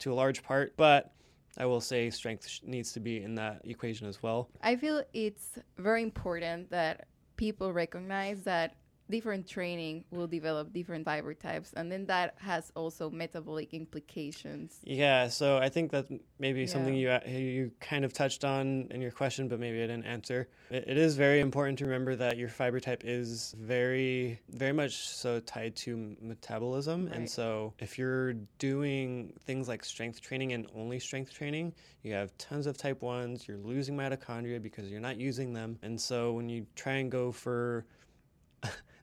to 0.00 0.12
a 0.12 0.14
large 0.14 0.42
part, 0.42 0.76
but 0.76 1.12
I 1.56 1.64
will 1.66 1.80
say 1.80 2.10
strength 2.10 2.60
needs 2.64 2.92
to 2.92 3.00
be 3.00 3.22
in 3.22 3.34
that 3.36 3.62
equation 3.64 4.06
as 4.06 4.22
well. 4.22 4.50
I 4.62 4.76
feel 4.76 5.02
it's 5.14 5.58
very 5.78 6.02
important 6.02 6.70
that 6.70 7.06
people 7.36 7.72
recognize 7.72 8.42
that 8.42 8.74
different 9.10 9.46
training 9.46 10.04
will 10.10 10.26
develop 10.26 10.72
different 10.72 11.04
fiber 11.04 11.34
types 11.34 11.72
and 11.76 11.90
then 11.90 12.06
that 12.06 12.34
has 12.38 12.72
also 12.74 13.08
metabolic 13.08 13.72
implications 13.72 14.80
yeah 14.82 15.28
so 15.28 15.58
i 15.58 15.68
think 15.68 15.90
that 15.90 16.06
maybe 16.38 16.60
yeah. 16.60 16.66
something 16.66 16.94
you 16.94 17.08
uh, 17.10 17.20
you 17.26 17.70
kind 17.80 18.04
of 18.04 18.12
touched 18.12 18.44
on 18.44 18.88
in 18.90 19.00
your 19.00 19.10
question 19.10 19.48
but 19.48 19.60
maybe 19.60 19.78
i 19.78 19.86
didn't 19.86 20.04
answer 20.04 20.48
it, 20.70 20.84
it 20.88 20.96
is 20.96 21.16
very 21.16 21.40
important 21.40 21.78
to 21.78 21.84
remember 21.84 22.16
that 22.16 22.36
your 22.36 22.48
fiber 22.48 22.80
type 22.80 23.02
is 23.04 23.54
very 23.58 24.40
very 24.50 24.72
much 24.72 25.08
so 25.08 25.38
tied 25.40 25.74
to 25.76 26.16
metabolism 26.20 27.06
right. 27.06 27.14
and 27.14 27.30
so 27.30 27.72
if 27.78 27.98
you're 27.98 28.32
doing 28.58 29.32
things 29.44 29.68
like 29.68 29.84
strength 29.84 30.20
training 30.20 30.52
and 30.52 30.66
only 30.74 30.98
strength 30.98 31.32
training 31.32 31.72
you 32.02 32.12
have 32.12 32.36
tons 32.38 32.66
of 32.66 32.76
type 32.76 33.00
1s 33.00 33.46
you're 33.46 33.58
losing 33.58 33.96
mitochondria 33.96 34.60
because 34.60 34.90
you're 34.90 35.00
not 35.00 35.16
using 35.16 35.52
them 35.52 35.78
and 35.82 36.00
so 36.00 36.32
when 36.32 36.48
you 36.48 36.66
try 36.74 36.94
and 36.94 37.10
go 37.10 37.30
for 37.30 37.86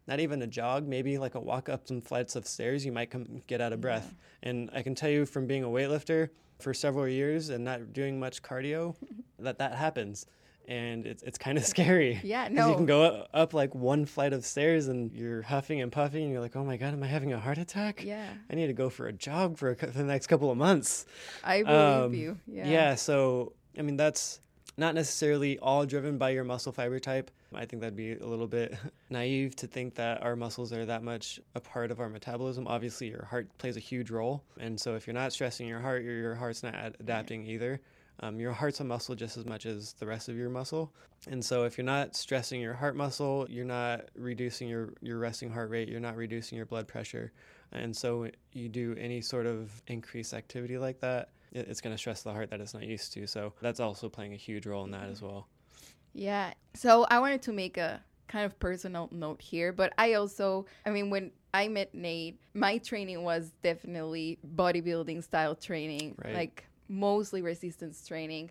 not 0.08 0.20
even 0.20 0.42
a 0.42 0.48
jog, 0.48 0.88
maybe 0.88 1.18
like 1.18 1.36
a 1.36 1.40
walk 1.40 1.70
up 1.70 1.88
some 1.88 2.02
flights 2.02 2.36
of 2.36 2.46
stairs, 2.46 2.86
you 2.86 2.92
might 2.92 3.10
come 3.10 3.42
get 3.48 3.62
out 3.62 3.74
of 3.74 3.82
breath. 3.82 4.14
Yeah. 4.42 4.50
And 4.50 4.70
I 4.74 4.82
can 4.82 4.96
tell 4.96 5.10
you 5.10 5.26
from 5.26 5.48
being 5.48 5.64
a 5.64 5.68
weightlifter 5.68 6.30
for 6.60 6.74
several 6.74 7.08
years 7.08 7.50
and 7.50 7.64
not 7.64 7.94
doing 7.94 8.20
much 8.20 8.42
cardio 8.42 8.96
that 9.40 9.60
that 9.60 9.76
happens. 9.76 10.26
And 10.66 11.06
it's, 11.06 11.24
it's 11.24 11.38
kind 11.38 11.58
of 11.58 11.66
scary. 11.74 12.20
Yeah, 12.24 12.48
no. 12.50 12.70
You 12.70 12.76
can 12.76 12.86
go 12.86 13.26
up 13.34 13.54
like 13.54 13.76
one 13.76 14.06
flight 14.06 14.34
of 14.34 14.46
stairs 14.46 14.88
and 14.88 15.12
you're 15.12 15.42
huffing 15.42 15.82
and 15.82 15.92
puffing 15.92 16.24
and 16.24 16.32
you're 16.32 16.42
like, 16.42 16.56
oh 16.56 16.64
my 16.64 16.78
God, 16.78 16.94
am 16.94 17.04
I 17.04 17.08
having 17.08 17.34
a 17.34 17.40
heart 17.40 17.58
attack? 17.58 18.04
Yeah. 18.04 18.28
I 18.50 18.56
need 18.56 18.68
to 18.68 18.74
go 18.74 18.90
for 18.90 19.08
a 19.08 19.14
jog 19.14 19.58
for, 19.58 19.72
a, 19.72 19.76
for 19.76 19.88
the 19.88 20.04
next 20.04 20.28
couple 20.28 20.52
of 20.52 20.58
months. 20.58 21.06
I 21.44 21.64
believe 21.64 22.06
um, 22.06 22.14
you. 22.14 22.38
Yeah. 22.48 22.68
Yeah. 22.68 22.96
So, 22.96 23.54
I 23.78 23.82
mean, 23.82 23.98
that's 23.98 24.40
not 24.78 24.96
necessarily 24.96 25.60
all 25.60 25.86
driven 25.86 26.18
by 26.18 26.32
your 26.32 26.44
muscle 26.44 26.72
fiber 26.72 27.00
type. 27.00 27.30
I 27.56 27.66
think 27.66 27.82
that'd 27.82 27.96
be 27.96 28.14
a 28.14 28.26
little 28.26 28.48
bit 28.48 28.76
naive 29.10 29.56
to 29.58 29.68
think 29.68 29.96
that 29.96 30.22
our 30.24 30.36
muscles 30.36 30.74
are 30.74 30.86
that 30.86 31.04
much 31.04 31.40
a 31.56 31.60
part 31.60 31.92
of 31.92 32.00
our 32.00 32.10
metabolism. 32.10 32.68
Obviously, 32.68 33.10
your 33.10 33.26
heart 33.26 33.48
plays 33.58 33.78
a 33.78 33.82
huge 33.82 34.12
role. 34.12 34.44
And 34.60 34.80
so, 34.80 34.96
if 34.96 35.08
you're 35.08 35.14
not 35.14 35.34
stressing 35.34 35.68
your 35.68 35.80
heart, 35.80 36.04
your, 36.04 36.16
your 36.16 36.36
heart's 36.36 36.64
not 36.64 36.76
ad- 36.76 36.96
adapting 37.00 37.46
either. 37.46 37.82
Um, 38.20 38.40
your 38.40 38.52
heart's 38.52 38.80
a 38.80 38.84
muscle 38.84 39.16
just 39.16 39.38
as 39.38 39.46
much 39.46 39.66
as 39.66 39.94
the 39.94 40.06
rest 40.06 40.30
of 40.30 40.38
your 40.38 40.50
muscle. 40.50 40.94
And 41.30 41.44
so, 41.44 41.64
if 41.64 41.78
you're 41.78 41.86
not 41.86 42.16
stressing 42.16 42.62
your 42.62 42.74
heart 42.74 42.96
muscle, 42.96 43.48
you're 43.50 43.66
not 43.66 44.06
reducing 44.16 44.68
your, 44.68 44.94
your 45.02 45.18
resting 45.20 45.52
heart 45.52 45.70
rate, 45.70 45.90
you're 45.90 46.00
not 46.00 46.16
reducing 46.16 46.58
your 46.58 46.66
blood 46.66 46.88
pressure. 46.88 47.32
And 47.72 47.96
so, 47.96 48.30
you 48.52 48.70
do 48.70 48.96
any 49.00 49.22
sort 49.22 49.46
of 49.46 49.82
increased 49.88 50.34
activity 50.34 50.78
like 50.78 51.00
that, 51.00 51.30
it's 51.54 51.82
going 51.82 51.94
to 51.94 51.98
stress 51.98 52.24
the 52.24 52.32
heart 52.32 52.50
that 52.50 52.60
it's 52.62 52.74
not 52.74 52.84
used 52.84 53.14
to. 53.14 53.28
So 53.28 53.54
that's 53.62 53.80
also 53.80 54.10
playing 54.10 54.34
a 54.34 54.38
huge 54.38 54.66
role 54.66 54.84
in 54.84 54.92
that 54.92 55.10
as 55.10 55.22
well. 55.22 55.48
Yeah. 56.14 56.54
So 56.74 57.06
I 57.10 57.20
wanted 57.20 57.42
to 57.44 57.54
make 57.54 57.78
a 57.78 58.02
kind 58.28 58.46
of 58.46 58.60
personal 58.60 59.10
note 59.12 59.42
here, 59.42 59.72
but 59.72 59.94
I 59.98 60.14
also, 60.14 60.66
I 60.86 60.90
mean, 60.90 61.10
when 61.10 61.32
I 61.54 61.68
met 61.68 61.94
Nate, 61.94 62.40
my 62.54 62.78
training 62.80 63.24
was 63.24 63.52
definitely 63.62 64.40
bodybuilding 64.56 65.24
style 65.24 65.56
training, 65.56 66.16
right. 66.24 66.34
like 66.34 66.66
mostly 66.88 67.42
resistance 67.42 68.06
training. 68.08 68.50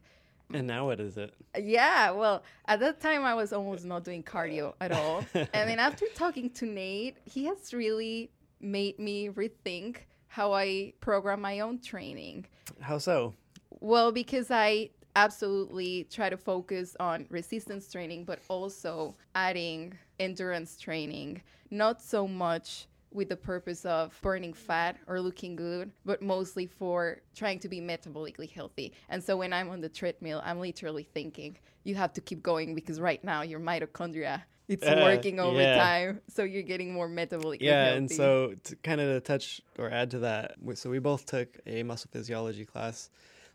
And 0.55 0.67
now 0.67 0.87
what 0.87 1.01
is 1.01 1.17
it? 1.17 1.35
Yeah, 1.59 2.11
well, 2.11 2.43
at 2.67 2.81
that 2.81 3.01
time 3.01 3.25
I 3.25 3.35
was 3.35 3.53
almost 3.53 3.85
not 3.85 4.05
doing 4.05 4.23
cardio 4.23 4.75
at 4.81 4.93
all. 4.93 5.25
and 5.35 5.69
then 5.69 5.79
after 5.79 6.07
talking 6.15 6.51
to 6.51 6.67
Nate, 6.67 7.17
he 7.25 7.47
has 7.47 7.73
really 7.73 8.31
made 8.61 8.99
me 8.99 9.29
rethink 9.31 9.97
how 10.29 10.53
I 10.53 10.93
program 11.01 11.41
my 11.41 11.61
own 11.61 11.81
training. 11.81 12.47
How 12.81 12.99
so? 12.99 13.35
Well, 13.81 14.13
because 14.13 14.51
I 14.51 14.91
absolutely 15.17 16.05
try 16.05 16.31
to 16.31 16.37
focus 16.37 16.97
on 17.01 17.27
resistance 17.31 17.91
training, 17.91 18.25
but 18.25 18.41
also 18.49 19.15
adding 19.35 19.97
endurance 20.19 20.79
training, 20.79 21.43
not 21.71 22.01
so 22.03 22.27
much 22.27 22.87
with 23.13 23.29
the 23.29 23.37
purpose 23.37 23.85
of 23.85 24.19
burning 24.23 24.55
fat 24.55 24.97
or 25.07 25.21
looking 25.21 25.55
good, 25.55 25.93
but 26.05 26.23
mostly 26.23 26.67
for 26.67 27.21
trying 27.35 27.59
to 27.59 27.69
be 27.69 27.81
metabolically 27.81 28.51
healthy. 28.51 28.93
And 29.11 29.23
so 29.23 29.37
when 29.37 29.53
I'm 29.53 29.69
on 29.69 29.81
the 29.81 29.89
treadmill, 29.89 30.41
I'm 30.45 30.61
literally 30.61 31.07
thinking, 31.13 31.59
you 31.85 31.95
have 31.95 32.13
to 32.15 32.21
keep 32.21 32.43
going 32.43 32.75
because 32.75 33.01
right 33.01 33.23
now 33.23 33.43
your 33.43 33.61
mitochondria 33.61 34.43
it's 34.69 34.87
uh, 34.87 35.01
working 35.03 35.41
overtime 35.41 36.15
yeah. 36.15 36.35
so 36.35 36.45
you're 36.45 36.63
getting 36.63 36.93
more 36.93 37.09
metabolic 37.09 37.61
yeah 37.61 37.85
healthy. 37.87 37.99
and 37.99 38.11
so 38.11 38.55
to 38.63 38.77
kind 38.77 39.01
of 39.01 39.23
touch 39.25 39.61
or 39.77 39.91
add 39.91 40.11
to 40.13 40.21
that 40.21 40.55
so 40.75 40.89
we 40.89 41.01
both 41.01 41.27
took 41.27 41.59
a 41.67 41.83
muscle 41.83 42.09
physiology 42.13 42.65
class 42.65 43.11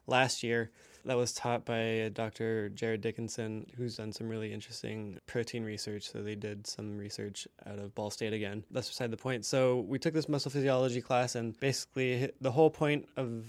last 0.05 0.43
year 0.43 0.69
that 1.07 1.17
was 1.17 1.33
taught 1.33 1.65
by 1.65 2.11
dr 2.13 2.69
jared 2.69 3.01
dickinson 3.01 3.65
who's 3.75 3.97
done 3.97 4.11
some 4.11 4.27
really 4.27 4.53
interesting 4.53 5.17
protein 5.25 5.63
research. 5.63 6.11
So 6.11 6.21
they 6.21 6.35
did 6.35 6.67
some 6.67 6.97
research 6.97 7.47
out 7.65 7.79
of 7.79 7.95
ball 7.95 8.09
state 8.09 8.33
again. 8.33 8.63
That's 8.71 8.89
beside 8.89 9.11
the 9.11 9.17
point. 9.17 9.45
So 9.45 9.79
we 9.81 9.99
took 9.99 10.13
this 10.13 10.29
muscle 10.29 10.51
physiology 10.51 11.01
class 11.01 11.35
and 11.35 11.57
basically 11.59 12.31
the 12.41 12.51
whole 12.51 12.69
point 12.69 13.07
of 13.17 13.45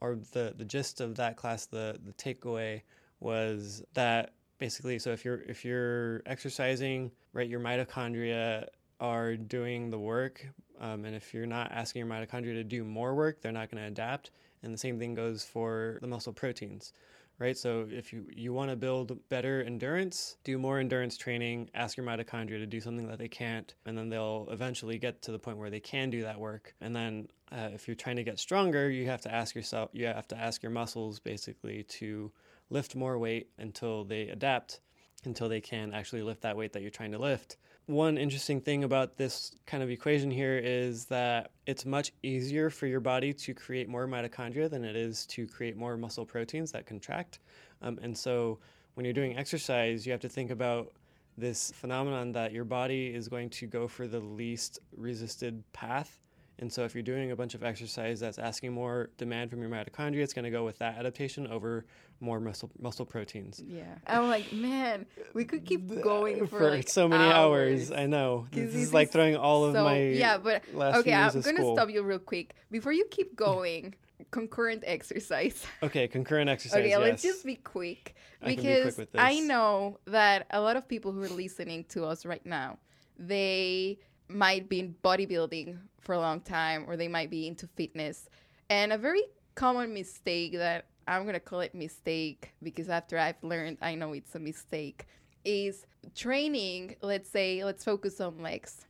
or 0.00 0.18
the, 0.32 0.52
the 0.56 0.64
gist 0.64 1.00
of 1.00 1.14
that 1.16 1.36
class 1.36 1.66
the, 1.66 1.98
the 2.04 2.12
takeaway 2.14 2.82
was 3.20 3.82
that 3.94 4.32
basically 4.58 4.98
so 4.98 5.10
if 5.12 5.24
you're 5.24 5.42
if 5.42 5.64
you're 5.64 6.22
exercising 6.26 7.10
right 7.32 7.48
your 7.48 7.60
mitochondria 7.60 8.66
are 9.00 9.36
doing 9.36 9.90
the 9.90 9.98
work 9.98 10.46
um, 10.80 11.04
and 11.04 11.14
if 11.14 11.32
you're 11.32 11.46
not 11.46 11.70
asking 11.72 12.00
your 12.00 12.08
mitochondria 12.08 12.54
to 12.54 12.64
do 12.64 12.84
more 12.84 13.14
work 13.14 13.40
they're 13.40 13.52
not 13.52 13.70
going 13.70 13.82
to 13.82 13.88
adapt 13.88 14.30
and 14.62 14.72
the 14.72 14.78
same 14.78 14.98
thing 14.98 15.14
goes 15.14 15.44
for 15.44 15.98
the 16.00 16.06
muscle 16.06 16.32
proteins 16.32 16.92
right 17.38 17.56
so 17.56 17.86
if 17.90 18.12
you 18.12 18.26
you 18.34 18.52
want 18.52 18.70
to 18.70 18.76
build 18.76 19.18
better 19.28 19.62
endurance 19.62 20.36
do 20.44 20.58
more 20.58 20.78
endurance 20.78 21.16
training 21.16 21.68
ask 21.74 21.96
your 21.96 22.06
mitochondria 22.06 22.58
to 22.58 22.66
do 22.66 22.80
something 22.80 23.08
that 23.08 23.18
they 23.18 23.28
can't 23.28 23.74
and 23.86 23.96
then 23.96 24.08
they'll 24.08 24.46
eventually 24.50 24.98
get 24.98 25.22
to 25.22 25.32
the 25.32 25.38
point 25.38 25.56
where 25.56 25.70
they 25.70 25.80
can 25.80 26.10
do 26.10 26.22
that 26.22 26.38
work 26.38 26.74
and 26.80 26.94
then 26.94 27.26
uh, 27.50 27.68
if 27.72 27.86
you're 27.86 27.94
trying 27.94 28.16
to 28.16 28.24
get 28.24 28.38
stronger 28.38 28.90
you 28.90 29.06
have 29.06 29.20
to 29.20 29.32
ask 29.32 29.54
yourself 29.54 29.90
you 29.92 30.06
have 30.06 30.28
to 30.28 30.36
ask 30.36 30.62
your 30.62 30.72
muscles 30.72 31.18
basically 31.18 31.82
to 31.84 32.30
lift 32.72 32.96
more 32.96 33.18
weight 33.18 33.50
until 33.58 34.04
they 34.04 34.28
adapt, 34.28 34.80
until 35.24 35.48
they 35.48 35.60
can 35.60 35.92
actually 35.92 36.22
lift 36.22 36.42
that 36.42 36.56
weight 36.56 36.72
that 36.72 36.82
you're 36.82 36.90
trying 36.90 37.12
to 37.12 37.18
lift. 37.18 37.56
One 37.86 38.16
interesting 38.16 38.60
thing 38.60 38.84
about 38.84 39.16
this 39.16 39.56
kind 39.66 39.82
of 39.82 39.90
equation 39.90 40.30
here 40.30 40.56
is 40.56 41.06
that 41.06 41.50
it's 41.66 41.84
much 41.84 42.12
easier 42.22 42.70
for 42.70 42.86
your 42.86 43.00
body 43.00 43.32
to 43.32 43.54
create 43.54 43.88
more 43.88 44.06
mitochondria 44.06 44.70
than 44.70 44.84
it 44.84 44.94
is 44.94 45.26
to 45.26 45.46
create 45.48 45.76
more 45.76 45.96
muscle 45.96 46.24
proteins 46.24 46.70
that 46.72 46.86
contract. 46.86 47.40
Um, 47.82 47.98
and 48.00 48.16
so 48.16 48.58
when 48.94 49.04
you're 49.04 49.12
doing 49.12 49.36
exercise, 49.36 50.06
you 50.06 50.12
have 50.12 50.20
to 50.20 50.28
think 50.28 50.50
about 50.50 50.92
this 51.36 51.72
phenomenon 51.74 52.30
that 52.32 52.52
your 52.52 52.64
body 52.64 53.08
is 53.08 53.26
going 53.28 53.50
to 53.50 53.66
go 53.66 53.88
for 53.88 54.06
the 54.06 54.20
least 54.20 54.78
resisted 54.96 55.62
path 55.72 56.20
and 56.58 56.72
so 56.72 56.84
if 56.84 56.94
you're 56.94 57.02
doing 57.02 57.30
a 57.30 57.36
bunch 57.36 57.54
of 57.54 57.64
exercise 57.64 58.20
that's 58.20 58.38
asking 58.38 58.72
more 58.72 59.10
demand 59.16 59.50
from 59.50 59.60
your 59.60 59.70
mitochondria, 59.70 60.22
it's 60.22 60.32
going 60.32 60.44
to 60.44 60.50
go 60.50 60.64
with 60.64 60.78
that 60.78 60.96
adaptation 60.98 61.46
over 61.46 61.84
more 62.20 62.38
muscle 62.40 62.70
muscle 62.78 63.04
proteins. 63.04 63.60
Yeah. 63.64 63.84
I'm 64.06 64.28
like, 64.28 64.52
man, 64.52 65.06
we 65.34 65.44
could 65.44 65.64
keep 65.64 65.88
going 66.02 66.46
for, 66.46 66.58
for 66.58 66.70
like 66.70 66.88
so 66.88 67.08
many 67.08 67.24
hours. 67.24 67.90
hours. 67.90 67.98
I 67.98 68.06
know. 68.06 68.46
This 68.52 68.74
is 68.74 68.94
like 68.94 69.10
throwing 69.10 69.36
all 69.36 69.64
of 69.64 69.74
so, 69.74 69.84
my 69.84 69.98
Yeah, 69.98 70.38
but 70.38 70.62
okay, 70.74 71.14
I'm 71.14 71.32
going 71.32 71.56
to 71.56 71.72
stop 71.74 71.90
you 71.90 72.02
real 72.02 72.18
quick. 72.18 72.54
Before 72.70 72.92
you 72.92 73.06
keep 73.10 73.34
going, 73.34 73.94
concurrent 74.30 74.84
exercise. 74.86 75.66
Okay, 75.82 76.06
concurrent 76.06 76.48
exercise. 76.48 76.78
okay, 76.78 76.90
yes. 76.90 77.00
let's 77.00 77.22
just 77.22 77.44
be 77.44 77.56
quick 77.56 78.14
because 78.44 78.98
I, 78.98 79.02
be 79.02 79.06
quick 79.06 79.08
I 79.14 79.40
know 79.40 79.98
that 80.06 80.46
a 80.50 80.60
lot 80.60 80.76
of 80.76 80.86
people 80.86 81.10
who 81.10 81.22
are 81.22 81.28
listening 81.28 81.84
to 81.90 82.04
us 82.04 82.24
right 82.24 82.44
now, 82.46 82.78
they 83.18 83.98
might 84.28 84.68
be 84.68 84.78
in 84.78 84.94
bodybuilding 85.02 85.78
for 86.02 86.14
a 86.14 86.18
long 86.18 86.40
time 86.40 86.84
or 86.86 86.96
they 86.96 87.08
might 87.08 87.30
be 87.30 87.46
into 87.46 87.66
fitness. 87.66 88.28
And 88.68 88.92
a 88.92 88.98
very 88.98 89.22
common 89.54 89.94
mistake 89.94 90.54
that 90.54 90.86
I'm 91.06 91.22
going 91.22 91.34
to 91.34 91.40
call 91.40 91.60
it 91.60 91.74
mistake 91.74 92.52
because 92.62 92.88
after 92.88 93.18
I've 93.18 93.42
learned 93.42 93.78
I 93.82 93.94
know 93.94 94.12
it's 94.12 94.34
a 94.34 94.38
mistake 94.38 95.06
is 95.44 95.86
training, 96.14 96.96
let's 97.02 97.28
say 97.30 97.64
let's 97.64 97.84
focus 97.84 98.20
on 98.20 98.42
legs. 98.42 98.86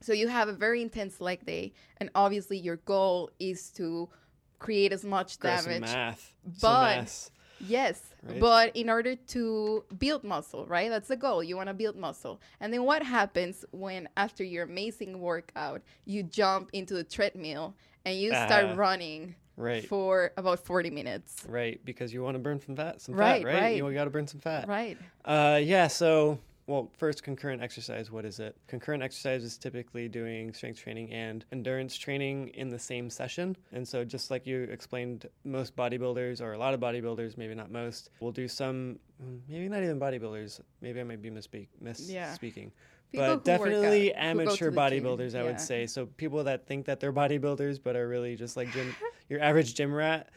So 0.00 0.12
you 0.12 0.28
have 0.28 0.48
a 0.48 0.52
very 0.52 0.82
intense 0.82 1.20
leg 1.20 1.46
day 1.46 1.74
and 1.98 2.10
obviously 2.14 2.58
your 2.58 2.76
goal 2.76 3.30
is 3.38 3.70
to 3.72 4.08
create 4.58 4.92
as 4.92 5.04
much 5.04 5.38
damage. 5.38 5.82
math. 5.82 6.32
But 6.60 7.30
yes, 7.60 8.11
Right. 8.24 8.38
But 8.40 8.76
in 8.76 8.88
order 8.88 9.16
to 9.16 9.84
build 9.98 10.22
muscle, 10.22 10.64
right? 10.66 10.88
That's 10.88 11.08
the 11.08 11.16
goal. 11.16 11.42
You 11.42 11.56
want 11.56 11.68
to 11.68 11.74
build 11.74 11.96
muscle. 11.96 12.40
And 12.60 12.72
then 12.72 12.84
what 12.84 13.02
happens 13.02 13.64
when 13.72 14.08
after 14.16 14.44
your 14.44 14.62
amazing 14.64 15.18
workout, 15.20 15.82
you 16.04 16.22
jump 16.22 16.70
into 16.72 16.94
the 16.94 17.02
treadmill 17.04 17.74
and 18.04 18.16
you 18.16 18.30
start 18.30 18.64
Ah. 18.66 18.74
running 18.76 19.34
right. 19.56 19.84
for 19.84 20.32
about 20.36 20.60
40 20.60 20.90
minutes? 20.90 21.44
Right, 21.48 21.80
because 21.84 22.14
you 22.14 22.22
want 22.22 22.36
to 22.36 22.38
burn 22.38 22.60
some 22.60 22.76
fat, 22.76 23.00
some 23.00 23.14
Right, 23.16 23.42
fat, 23.42 23.48
right? 23.52 23.60
right. 23.62 23.76
You 23.76 23.92
got 23.92 24.04
to 24.04 24.10
burn 24.10 24.26
some 24.28 24.40
fat. 24.40 24.68
Right. 24.68 24.96
Uh, 25.24 25.58
yeah. 25.62 25.88
So, 25.88 26.38
well, 26.66 26.90
first, 26.96 27.22
concurrent 27.22 27.62
exercise. 27.62 28.10
What 28.10 28.24
is 28.24 28.38
it? 28.38 28.56
Concurrent 28.68 29.02
exercise 29.02 29.42
is 29.42 29.58
typically 29.58 30.08
doing 30.08 30.52
strength 30.52 30.80
training 30.80 31.10
and 31.10 31.44
endurance 31.50 31.96
training 31.96 32.48
in 32.48 32.68
the 32.68 32.78
same 32.78 33.10
session. 33.10 33.56
And 33.72 33.86
so, 33.86 34.04
just 34.04 34.30
like 34.30 34.46
you 34.46 34.62
explained, 34.64 35.26
most 35.44 35.74
bodybuilders 35.76 36.40
or 36.40 36.52
a 36.52 36.58
lot 36.58 36.72
of 36.74 36.80
bodybuilders, 36.80 37.36
maybe 37.36 37.54
not 37.54 37.70
most, 37.70 38.10
will 38.20 38.32
do 38.32 38.46
some. 38.46 38.98
Maybe 39.48 39.68
not 39.68 39.82
even 39.82 39.98
bodybuilders. 39.98 40.60
Maybe 40.80 41.00
I 41.00 41.04
might 41.04 41.22
be 41.22 41.30
misspeak, 41.30 41.68
Yeah. 41.80 42.32
misspeaking. 42.32 42.70
People 43.10 43.36
but 43.36 43.44
definitely 43.44 44.14
out, 44.14 44.22
who 44.32 44.38
go 44.38 44.56
to 44.56 44.64
amateur 44.64 44.70
bodybuilders, 44.70 45.38
I 45.38 45.42
would 45.42 45.60
say. 45.60 45.86
So 45.86 46.06
people 46.06 46.44
that 46.44 46.66
think 46.66 46.86
that 46.86 46.98
they're 46.98 47.12
bodybuilders 47.12 47.78
but 47.82 47.94
are 47.94 48.08
really 48.08 48.36
just 48.36 48.56
like 48.56 48.72
gym, 48.72 48.94
your 49.28 49.40
average 49.40 49.74
gym 49.74 49.92
rat. 49.92 50.30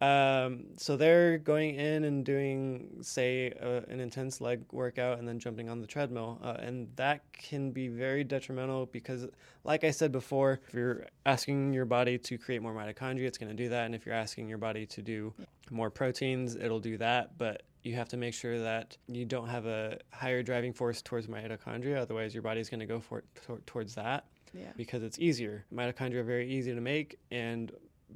Um, 0.00 0.64
so 0.76 0.96
they're 0.96 1.38
going 1.38 1.74
in 1.74 2.04
and 2.04 2.24
doing, 2.24 2.98
say, 3.02 3.52
uh, 3.60 3.80
an 3.92 3.98
intense 3.98 4.40
leg 4.40 4.62
workout 4.70 5.18
and 5.18 5.26
then 5.26 5.40
jumping 5.40 5.68
on 5.68 5.80
the 5.80 5.88
treadmill, 5.88 6.38
uh, 6.42 6.56
and 6.60 6.88
that 6.96 7.22
can 7.32 7.72
be 7.72 7.88
very 7.88 8.22
detrimental 8.22 8.86
because, 8.86 9.26
like 9.64 9.82
I 9.82 9.90
said 9.90 10.12
before, 10.12 10.60
if 10.68 10.74
you're 10.74 11.06
asking 11.26 11.72
your 11.72 11.84
body 11.84 12.16
to 12.18 12.38
create 12.38 12.62
more 12.62 12.72
mitochondria, 12.72 13.26
it's 13.26 13.38
going 13.38 13.50
to 13.50 13.60
do 13.60 13.68
that, 13.70 13.86
and 13.86 13.94
if 13.94 14.06
you're 14.06 14.14
asking 14.14 14.48
your 14.48 14.58
body 14.58 14.86
to 14.86 15.02
do 15.02 15.34
more 15.70 15.90
proteins, 15.90 16.54
it'll 16.54 16.78
do 16.80 16.96
that, 16.98 17.36
but 17.36 17.62
you 17.82 17.94
have 17.96 18.08
to 18.10 18.16
make 18.16 18.34
sure 18.34 18.60
that 18.60 18.96
you 19.08 19.24
don't 19.24 19.48
have 19.48 19.66
a 19.66 19.98
higher 20.12 20.42
driving 20.44 20.72
force 20.72 21.02
towards 21.02 21.26
mitochondria. 21.26 21.96
Otherwise, 22.00 22.34
your 22.34 22.42
body's 22.42 22.68
going 22.68 22.80
to 22.80 22.86
go 22.86 23.00
for 23.00 23.24
tor- 23.46 23.60
towards 23.66 23.94
that 23.96 24.26
Yeah. 24.54 24.70
because 24.76 25.02
it's 25.02 25.18
easier. 25.18 25.64
Mitochondria 25.74 26.16
are 26.16 26.22
very 26.24 26.48
easy 26.48 26.72
to 26.74 26.80
make, 26.80 27.18
and 27.32 27.72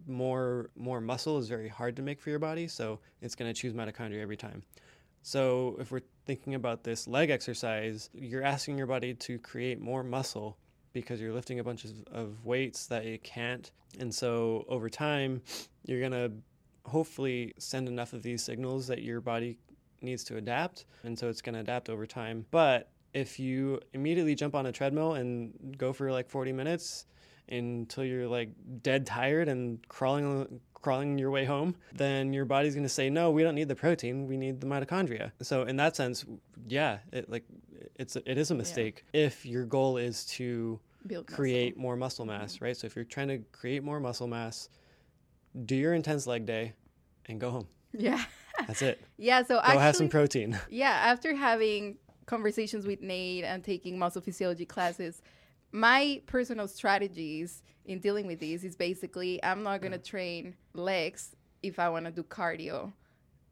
more 0.07 0.70
more 0.76 1.00
muscle 1.00 1.38
is 1.38 1.48
very 1.48 1.68
hard 1.68 1.96
to 1.96 2.02
make 2.02 2.20
for 2.20 2.31
your 2.31 2.38
body. 2.38 2.68
So 2.68 2.98
it's 3.20 3.35
going 3.35 3.52
to 3.52 3.59
choose 3.59 3.72
mitochondria 3.72 4.20
every 4.20 4.37
time. 4.37 4.62
So 5.22 5.76
if 5.78 5.92
we're 5.92 6.00
thinking 6.26 6.55
about 6.55 6.83
this 6.83 7.07
leg 7.07 7.31
exercise, 7.31 8.11
you're 8.12 8.42
asking 8.42 8.76
your 8.76 8.88
body 8.88 9.14
to 9.14 9.38
create 9.38 9.81
more 9.81 10.02
muscle 10.02 10.57
because 10.92 11.20
you're 11.20 11.33
lifting 11.33 11.61
a 11.61 11.64
bunch 11.64 11.85
of, 11.85 11.92
of 12.12 12.44
weights 12.44 12.87
that 12.87 13.05
it 13.05 13.22
can't. 13.22 13.70
And 13.98 14.12
so 14.12 14.64
over 14.68 14.88
time, 14.90 15.40
you're 15.87 16.00
going 16.00 16.12
to 16.12 16.33
hopefully 16.85 17.55
send 17.59 17.88
enough 17.88 18.12
of 18.12 18.22
these 18.22 18.42
signals 18.42 18.87
that 18.88 19.02
your 19.02 19.20
body 19.20 19.59
needs 20.00 20.24
to 20.24 20.37
adapt. 20.37 20.87
And 21.05 21.18
so 21.18 21.28
it's 21.28 21.40
going 21.40 21.55
to 21.55 21.61
adapt 21.61 21.88
over 21.88 22.07
time. 22.07 22.44
But 22.50 22.90
if 23.14 23.38
you 23.38 23.81
immediately 23.92 24.35
jump 24.35 24.55
on 24.55 24.66
a 24.66 24.72
treadmill 24.72 25.14
and 25.14 25.76
go 25.78 25.92
for 25.92 26.11
like 26.11 26.28
40 26.28 26.52
minutes 26.52 27.07
until 27.48 28.05
you're 28.05 28.28
like 28.28 28.50
dead 28.83 29.07
tired 29.07 29.48
and 29.48 29.87
crawling 29.88 30.61
crawling 30.74 31.16
your 31.16 31.31
way 31.31 31.44
home, 31.44 31.76
then 31.94 32.33
your 32.33 32.44
body's 32.44 32.74
going 32.74 32.83
to 32.85 32.88
say, 32.88 33.09
"No, 33.09 33.31
we 33.31 33.42
don't 33.42 33.55
need 33.55 33.68
the 33.68 33.76
protein. 33.76 34.26
We 34.26 34.37
need 34.37 34.61
the 34.61 34.66
mitochondria." 34.66 35.33
So 35.40 35.62
in 35.62 35.76
that 35.76 35.96
sense, 35.96 36.24
yeah, 36.66 36.98
it 37.12 37.31
like 37.31 37.44
it's 37.96 38.16
it 38.16 38.38
is 38.38 38.50
a 38.50 38.55
mistake 38.55 39.05
if 39.12 39.46
your 39.46 39.64
goal 39.64 39.96
is 39.96 40.24
to 40.26 40.81
Build 41.07 41.26
muscle. 41.26 41.37
create 41.37 41.76
more 41.76 41.94
mm-hmm. 41.94 42.00
muscle 42.00 42.26
mass, 42.26 42.61
right? 42.61 42.76
So 42.76 42.87
if 42.87 42.96
you're 42.96 43.05
trying 43.05 43.28
to 43.28 43.38
create 43.52 43.83
more 43.83 44.00
muscle 44.00 44.26
mass, 44.26 44.68
do 45.64 45.74
your 45.74 45.94
intense 45.94 46.26
leg 46.26 46.46
day 46.46 46.74
and 47.26 47.40
go 47.40 47.50
home. 47.50 47.68
Yeah. 47.92 48.22
That's 48.66 48.83
it. 48.83 49.00
Yeah. 49.18 49.42
So 49.42 49.55
Go 49.55 49.61
actually, 49.61 49.78
have 49.78 49.96
some 49.96 50.09
protein. 50.09 50.59
yeah, 50.68 50.90
after 50.90 51.35
having 51.35 51.98
conversations 52.26 52.87
with 52.87 53.00
Nate 53.00 53.44
and 53.44 53.62
taking 53.62 53.98
muscle 53.98 54.20
physiology 54.20 54.66
classes, 54.66 55.22
my 55.72 56.20
personal 56.26 56.68
strategies 56.68 57.62
in 57.87 57.98
dealing 57.98 58.26
with 58.26 58.38
these 58.38 58.62
is 58.64 58.76
basically 58.76 59.42
I'm 59.42 59.62
not 59.62 59.80
going 59.80 59.92
to 59.92 59.98
train 59.98 60.54
legs 60.74 61.35
if 61.62 61.78
I 61.78 61.88
want 61.88 62.04
to 62.06 62.12
do 62.12 62.22
cardio. 62.22 62.92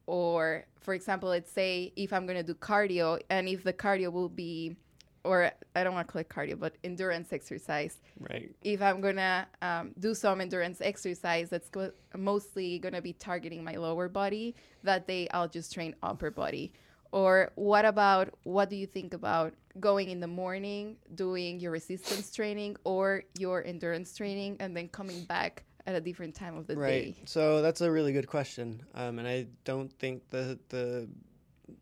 Or, 0.06 0.64
for 0.80 0.94
example, 0.94 1.28
let's 1.30 1.50
say 1.50 1.92
if 1.96 2.12
I'm 2.12 2.26
going 2.26 2.36
to 2.38 2.42
do 2.44 2.54
cardio 2.54 3.20
and 3.30 3.48
if 3.48 3.62
the 3.64 3.72
cardio 3.72 4.12
will 4.12 4.28
be, 4.28 4.76
or 5.24 5.50
I 5.76 5.84
don't 5.84 5.94
want 5.94 6.08
to 6.08 6.12
call 6.12 6.20
it 6.20 6.28
cardio, 6.28 6.58
but 6.58 6.74
endurance 6.82 7.32
exercise, 7.32 7.98
Right. 8.18 8.50
if 8.62 8.80
I'm 8.82 9.00
gonna 9.00 9.46
um, 9.62 9.92
do 9.98 10.14
some 10.14 10.40
endurance 10.40 10.80
exercise 10.80 11.48
that's 11.50 11.68
go- 11.70 11.92
mostly 12.16 12.78
gonna 12.78 13.02
be 13.02 13.12
targeting 13.12 13.62
my 13.62 13.76
lower 13.76 14.08
body, 14.08 14.54
that 14.82 15.06
day 15.06 15.28
I'll 15.32 15.48
just 15.48 15.72
train 15.72 15.94
upper 16.02 16.30
body. 16.30 16.72
Or 17.12 17.50
what 17.54 17.84
about 17.84 18.34
what 18.44 18.70
do 18.70 18.76
you 18.76 18.86
think 18.86 19.12
about 19.14 19.52
going 19.78 20.10
in 20.10 20.20
the 20.20 20.26
morning, 20.26 20.96
doing 21.14 21.60
your 21.60 21.70
resistance 21.70 22.32
training 22.34 22.76
or 22.84 23.22
your 23.38 23.64
endurance 23.64 24.16
training, 24.16 24.56
and 24.60 24.76
then 24.76 24.88
coming 24.88 25.24
back 25.24 25.64
at 25.86 25.94
a 25.94 26.00
different 26.00 26.34
time 26.34 26.56
of 26.56 26.66
the 26.66 26.76
Right. 26.76 27.14
day? 27.14 27.22
So 27.26 27.62
that's 27.62 27.80
a 27.80 27.90
really 27.90 28.12
good 28.12 28.26
question, 28.26 28.82
um, 28.94 29.18
and 29.18 29.28
I 29.28 29.46
don't 29.64 29.92
think 29.98 30.28
the 30.30 30.58
the 30.68 31.08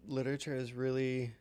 literature 0.06 0.54
has 0.54 0.72
really 0.72 1.32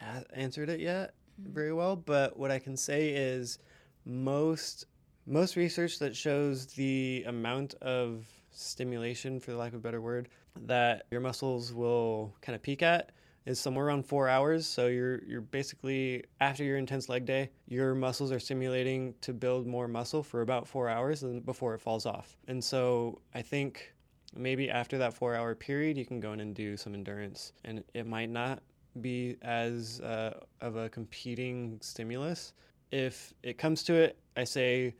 a- 0.00 0.24
answered 0.32 0.68
it 0.68 0.80
yet 0.80 1.14
very 1.38 1.72
well. 1.72 1.96
But 1.96 2.38
what 2.38 2.50
I 2.50 2.58
can 2.58 2.76
say 2.76 3.10
is 3.10 3.58
most 4.04 4.86
most 5.26 5.56
research 5.56 5.98
that 5.98 6.14
shows 6.14 6.66
the 6.66 7.24
amount 7.26 7.74
of 7.82 8.26
stimulation, 8.52 9.40
for 9.40 9.50
the 9.50 9.56
lack 9.56 9.72
of 9.72 9.78
a 9.78 9.82
better 9.82 10.00
word, 10.00 10.28
that 10.66 11.06
your 11.10 11.20
muscles 11.20 11.72
will 11.72 12.34
kind 12.40 12.54
of 12.54 12.62
peak 12.62 12.82
at 12.82 13.10
is 13.46 13.60
somewhere 13.60 13.86
around 13.86 14.04
four 14.04 14.28
hours. 14.28 14.66
So 14.66 14.88
you're 14.88 15.22
you're 15.24 15.40
basically 15.40 16.24
after 16.40 16.64
your 16.64 16.76
intense 16.76 17.08
leg 17.08 17.24
day, 17.24 17.50
your 17.68 17.94
muscles 17.94 18.32
are 18.32 18.40
stimulating 18.40 19.14
to 19.22 19.32
build 19.32 19.66
more 19.66 19.88
muscle 19.88 20.22
for 20.22 20.42
about 20.42 20.68
four 20.68 20.88
hours 20.88 21.22
and 21.22 21.44
before 21.44 21.74
it 21.74 21.80
falls 21.80 22.04
off. 22.04 22.36
And 22.48 22.62
so 22.62 23.20
I 23.34 23.42
think 23.42 23.94
maybe 24.34 24.68
after 24.68 24.98
that 24.98 25.14
four 25.14 25.34
hour 25.34 25.54
period, 25.54 25.96
you 25.96 26.04
can 26.04 26.20
go 26.20 26.32
in 26.32 26.40
and 26.40 26.54
do 26.54 26.76
some 26.76 26.94
endurance, 26.94 27.52
and 27.64 27.82
it 27.94 28.06
might 28.06 28.30
not 28.30 28.62
be 29.00 29.36
as 29.42 30.00
uh, 30.00 30.38
of 30.60 30.76
a 30.76 30.88
competing 30.88 31.78
stimulus. 31.80 32.52
If 32.90 33.32
it 33.42 33.58
comes 33.58 33.82
to 33.84 33.94
it, 33.94 34.18
I 34.36 34.44
say 34.44 34.94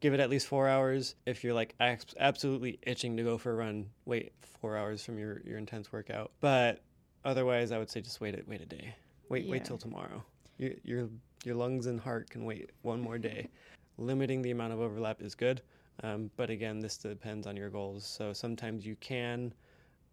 give 0.00 0.14
it 0.14 0.20
at 0.20 0.30
least 0.30 0.46
four 0.46 0.68
hours. 0.68 1.14
If 1.26 1.42
you're 1.42 1.54
like 1.54 1.74
abs- 1.80 2.14
absolutely 2.18 2.78
itching 2.82 3.16
to 3.16 3.22
go 3.22 3.38
for 3.38 3.52
a 3.52 3.54
run, 3.54 3.86
wait 4.04 4.32
four 4.60 4.76
hours 4.76 5.04
from 5.04 5.18
your, 5.18 5.40
your 5.44 5.58
intense 5.58 5.92
workout. 5.92 6.32
But 6.40 6.80
otherwise, 7.28 7.70
I 7.72 7.78
would 7.78 7.90
say 7.90 8.00
just 8.00 8.20
wait 8.20 8.34
it, 8.34 8.48
wait 8.48 8.60
a 8.60 8.66
day. 8.66 8.94
Wait, 9.28 9.44
Yeah. 9.44 9.52
wait 9.52 9.64
till 9.64 9.78
tomorrow. 9.78 10.24
Your, 10.56 10.72
your 10.82 11.08
your 11.44 11.54
lungs 11.54 11.86
and 11.86 12.00
heart 12.00 12.30
can 12.30 12.44
wait 12.44 12.70
one 12.82 13.00
more 13.00 13.18
day. 13.18 13.48
Limiting 13.98 14.42
the 14.42 14.50
amount 14.50 14.72
of 14.72 14.80
overlap 14.80 15.22
is 15.22 15.34
good, 15.34 15.62
um, 16.02 16.30
but 16.36 16.50
again, 16.50 16.80
this 16.80 16.96
depends 16.96 17.46
on 17.46 17.56
your 17.56 17.68
goals. 17.68 18.04
So 18.06 18.32
sometimes 18.32 18.86
you 18.86 18.96
can 18.96 19.52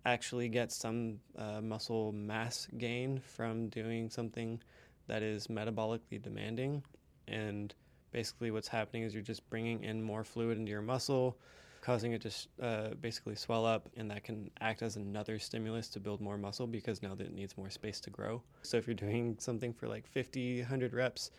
actually 0.06 0.49
get 0.49 0.71
some 0.71 1.19
uh, 1.38 1.62
muscle 1.62 2.12
mass 2.12 2.67
gain 2.78 3.19
from 3.19 3.69
doing 3.69 4.10
something 4.10 4.62
that 5.08 5.23
is 5.23 5.47
metabolically 5.47 6.21
demanding, 6.21 6.84
and 7.28 7.73
basically 8.12 8.51
what's 8.51 8.67
happening 8.67 9.04
is 9.04 9.13
you're 9.13 9.23
just 9.23 9.47
bringing 9.49 9.84
in 9.84 10.01
more 10.01 10.23
fluid 10.23 10.58
into 10.58 10.71
your 10.71 10.82
muscle 10.82 11.38
causing 11.86 12.13
it 12.13 12.21
to 12.21 12.65
uh, 12.65 12.89
basically 13.00 13.36
swell 13.36 13.63
up 13.63 13.88
and 13.95 14.10
that 14.10 14.24
can 14.24 14.50
act 14.60 14.82
as 14.82 14.95
another 14.95 15.38
stimulus 15.38 15.88
to 15.88 16.00
build 16.00 16.19
more 16.19 16.36
muscle 16.36 16.65
because 16.65 17.04
now 17.04 17.13
that 17.13 17.28
it 17.28 17.34
needs 17.34 17.56
more 17.58 17.69
space 17.69 18.00
to 18.00 18.10
grow 18.10 18.41
so 18.63 18.76
if 18.76 18.88
you're 18.88 18.95
doing 18.95 19.36
something 19.38 19.71
for 19.71 19.88
like 19.88 20.08
50 20.08 20.62
100 20.62 20.93
reps 20.95 21.30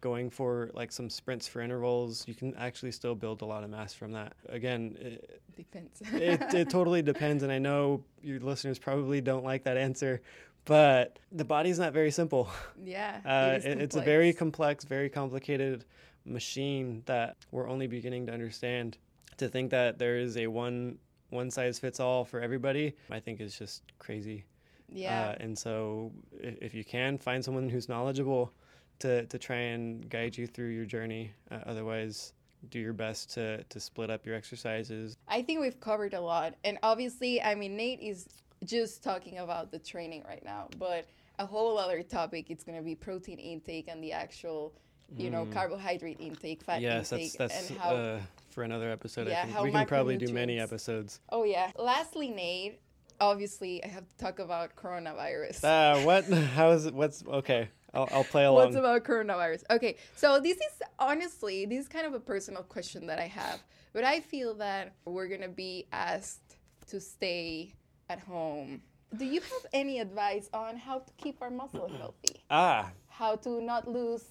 going 0.00 0.30
for 0.30 0.70
like 0.74 0.92
some 0.92 1.10
sprints 1.10 1.48
for 1.48 1.60
intervals 1.60 2.26
you 2.28 2.36
can 2.36 2.54
actually 2.54 2.92
still 2.92 3.16
build 3.16 3.42
a 3.42 3.44
lot 3.44 3.64
of 3.64 3.70
mass 3.70 3.92
from 3.92 4.12
that 4.12 4.34
again 4.48 4.96
it, 5.00 5.40
Depends. 5.56 6.00
it, 6.12 6.54
it 6.54 6.70
totally 6.76 7.02
depends 7.02 7.42
and 7.42 7.50
i 7.50 7.58
know 7.58 8.04
your 8.22 8.38
listeners 8.38 8.78
probably 8.78 9.20
don't 9.20 9.44
like 9.44 9.64
that 9.64 9.76
answer 9.76 10.22
but 10.66 11.18
the 11.32 11.44
body's 11.44 11.80
not 11.80 11.92
very 11.92 12.12
simple 12.12 12.48
yeah. 12.84 13.20
uh, 13.24 13.58
it 13.58 13.80
it's 13.80 13.96
a 13.96 14.02
very 14.02 14.32
complex, 14.32 14.84
very 14.84 15.08
complicated 15.08 15.84
machine 16.24 17.02
that 17.06 17.36
we're 17.50 17.68
only 17.68 17.86
beginning 17.86 18.26
to 18.26 18.32
understand. 18.32 18.98
To 19.40 19.48
think 19.48 19.70
that 19.70 19.98
there 19.98 20.18
is 20.18 20.36
a 20.36 20.46
one 20.48 20.98
one 21.30 21.50
size 21.50 21.78
fits 21.78 21.98
all 21.98 22.24
for 22.26 22.40
everybody, 22.40 22.94
I 23.10 23.20
think 23.20 23.40
is 23.40 23.58
just 23.58 23.82
crazy. 23.98 24.44
yeah. 24.92 25.30
Uh, 25.30 25.36
and 25.42 25.58
so, 25.58 26.12
if, 26.40 26.74
you 26.74 26.84
can 26.84 27.16
find 27.16 27.42
someone 27.44 27.68
who's 27.70 27.88
knowledgeable 27.88 28.52
to 28.98 29.24
to 29.26 29.38
try 29.38 29.56
and 29.56 30.08
guide 30.10 30.36
you 30.36 30.46
through 30.46 30.68
your 30.68 30.84
journey, 30.84 31.32
uh, 31.50 31.60
otherwise, 31.64 32.34
do 32.70 32.78
your 32.78 32.92
best 32.92 33.30
to 33.34 33.64
to 33.64 33.80
split 33.80 34.10
up 34.10 34.26
your 34.26 34.34
exercises. 34.34 35.16
I 35.26 35.40
think 35.40 35.60
we've 35.60 35.80
covered 35.80 36.12
a 36.12 36.20
lot. 36.20 36.54
And 36.64 36.78
obviously, 36.82 37.40
I 37.42 37.54
mean, 37.54 37.76
Nate 37.78 38.00
is 38.00 38.28
just 38.64 39.02
talking 39.02 39.38
about 39.38 39.70
the 39.70 39.78
training 39.78 40.22
right 40.28 40.44
now, 40.44 40.68
but 40.78 41.06
a 41.38 41.46
whole 41.46 41.78
other 41.78 42.02
topic 42.02 42.50
it's 42.50 42.62
going 42.64 42.76
to 42.76 42.84
be 42.84 42.94
protein 42.94 43.38
intake 43.38 43.88
and 43.88 44.04
the 44.04 44.12
actual, 44.12 44.74
you 45.16 45.30
know, 45.30 45.46
carbohydrate 45.50 46.20
intake, 46.20 46.62
fat 46.62 46.80
Mm. 46.80 46.82
yes, 46.82 47.12
intake, 47.12 47.32
that's 47.38 47.54
that's 47.54 47.70
and 47.70 47.78
how. 47.78 47.90
uh, 47.96 48.20
for 48.50 48.62
another 48.62 48.90
episode. 48.90 49.28
Yeah, 49.28 49.42
I 49.42 49.46
think 49.46 49.60
we 49.62 49.70
can 49.72 49.86
probably 49.86 50.16
do 50.16 50.32
many 50.32 50.58
episodes. 50.58 51.20
oh 51.30 51.44
yeah. 51.44 51.70
Lastly, 51.78 52.30
Nate, 52.30 52.80
obviously 53.20 53.82
I 53.84 53.88
have 53.88 54.08
to 54.08 54.16
talk 54.16 54.38
about 54.38 54.76
coronavirus. 54.76 55.64
Uh, 55.64 56.00
what? 56.04 56.24
How 56.54 56.70
is 56.70 56.86
it? 56.86 56.94
What's 56.94 57.24
okay? 57.26 57.68
I'll, 57.92 58.08
I'll 58.12 58.24
play 58.24 58.44
along. 58.44 58.66
What's 58.66 58.76
about 58.76 59.02
coronavirus? 59.04 59.64
Okay, 59.70 59.96
so 60.14 60.40
this 60.40 60.56
is 60.56 60.82
honestly, 60.98 61.66
this 61.66 61.80
is 61.80 61.88
kind 61.88 62.06
of 62.06 62.14
a 62.14 62.20
personal 62.20 62.62
question 62.62 63.06
that 63.08 63.18
I 63.18 63.26
have, 63.26 63.60
but 63.92 64.04
I 64.04 64.20
feel 64.20 64.54
that 64.54 64.94
we're 65.04 65.26
gonna 65.28 65.48
be 65.48 65.86
asked 65.92 66.56
to 66.88 67.00
stay 67.00 67.74
at 68.08 68.20
home. 68.20 68.82
Do 69.16 69.24
you 69.24 69.40
have 69.40 69.66
any 69.72 69.98
advice 69.98 70.48
on 70.54 70.76
how 70.76 71.00
to 71.00 71.12
keep 71.16 71.42
our 71.42 71.50
muscle 71.50 71.88
healthy? 71.98 72.42
ah, 72.50 72.90
How 73.08 73.34
to 73.36 73.60
not 73.60 73.88
lose? 73.88 74.24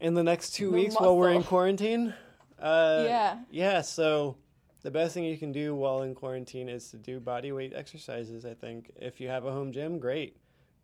in 0.00 0.14
the 0.14 0.22
next 0.22 0.50
two 0.50 0.70
weeks 0.70 0.94
while 0.94 1.16
we're 1.16 1.32
in 1.32 1.42
quarantine. 1.42 2.14
Uh, 2.60 3.04
Yeah. 3.06 3.38
Yeah. 3.50 3.80
So 3.82 4.36
the 4.82 4.90
best 4.90 5.14
thing 5.14 5.24
you 5.24 5.38
can 5.38 5.52
do 5.52 5.74
while 5.74 6.02
in 6.02 6.14
quarantine 6.14 6.68
is 6.68 6.90
to 6.90 6.96
do 6.96 7.20
body 7.20 7.52
weight 7.52 7.72
exercises. 7.74 8.44
I 8.44 8.54
think 8.54 8.90
if 8.96 9.20
you 9.20 9.28
have 9.28 9.44
a 9.44 9.52
home 9.52 9.72
gym, 9.72 9.98
great. 9.98 10.36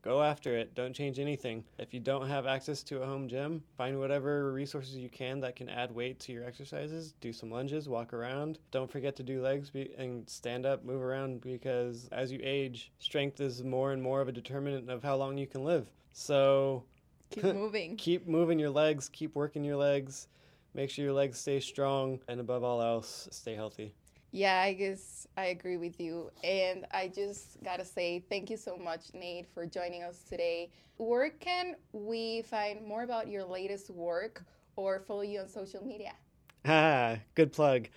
Go 0.02 0.22
after 0.22 0.54
it. 0.54 0.74
Don't 0.74 0.92
change 0.94 1.18
anything. 1.18 1.64
If 1.78 1.94
you 1.94 2.00
don't 2.00 2.28
have 2.28 2.46
access 2.46 2.82
to 2.84 3.00
a 3.00 3.06
home 3.06 3.26
gym, 3.26 3.62
find 3.78 3.98
whatever 3.98 4.52
resources 4.52 4.96
you 4.96 5.08
can 5.08 5.40
that 5.40 5.56
can 5.56 5.70
add 5.70 5.94
weight 5.94 6.20
to 6.20 6.32
your 6.32 6.44
exercises. 6.44 7.14
Do 7.22 7.32
some 7.32 7.50
lunges, 7.50 7.88
walk 7.88 8.12
around. 8.12 8.58
Don't 8.70 8.90
forget 8.90 9.16
to 9.16 9.22
do 9.22 9.40
legs 9.40 9.70
be- 9.70 9.94
and 9.96 10.28
stand 10.28 10.66
up, 10.66 10.84
move 10.84 11.00
around 11.00 11.40
because 11.40 12.06
as 12.12 12.30
you 12.30 12.38
age, 12.42 12.92
strength 12.98 13.40
is 13.40 13.64
more 13.64 13.92
and 13.92 14.02
more 14.02 14.20
of 14.20 14.28
a 14.28 14.32
determinant 14.32 14.90
of 14.90 15.02
how 15.02 15.16
long 15.16 15.38
you 15.38 15.46
can 15.46 15.64
live. 15.64 15.90
So 16.12 16.84
Keep 17.30 17.44
moving. 17.54 17.96
keep 17.96 18.28
moving 18.28 18.58
your 18.58 18.70
legs, 18.70 19.08
keep 19.08 19.34
working 19.34 19.64
your 19.64 19.76
legs, 19.76 20.28
make 20.74 20.90
sure 20.90 21.04
your 21.04 21.14
legs 21.14 21.38
stay 21.38 21.60
strong, 21.60 22.20
and 22.28 22.40
above 22.40 22.64
all 22.64 22.82
else, 22.82 23.28
stay 23.30 23.54
healthy. 23.54 23.94
Yeah, 24.32 24.60
I 24.60 24.72
guess 24.74 25.26
I 25.36 25.46
agree 25.46 25.76
with 25.76 26.00
you. 26.00 26.30
And 26.42 26.86
I 26.92 27.08
just 27.08 27.62
gotta 27.62 27.84
say 27.84 28.24
thank 28.28 28.50
you 28.50 28.56
so 28.56 28.76
much, 28.76 29.14
Nate, 29.14 29.46
for 29.54 29.66
joining 29.66 30.02
us 30.02 30.22
today. 30.24 30.70
Where 30.96 31.30
can 31.30 31.76
we 31.92 32.42
find 32.42 32.86
more 32.86 33.02
about 33.04 33.28
your 33.28 33.44
latest 33.44 33.90
work 33.90 34.44
or 34.76 35.00
follow 35.00 35.22
you 35.22 35.40
on 35.40 35.48
social 35.48 35.84
media? 35.84 36.12
Ah, 36.64 37.18
good 37.34 37.52
plug. 37.52 37.88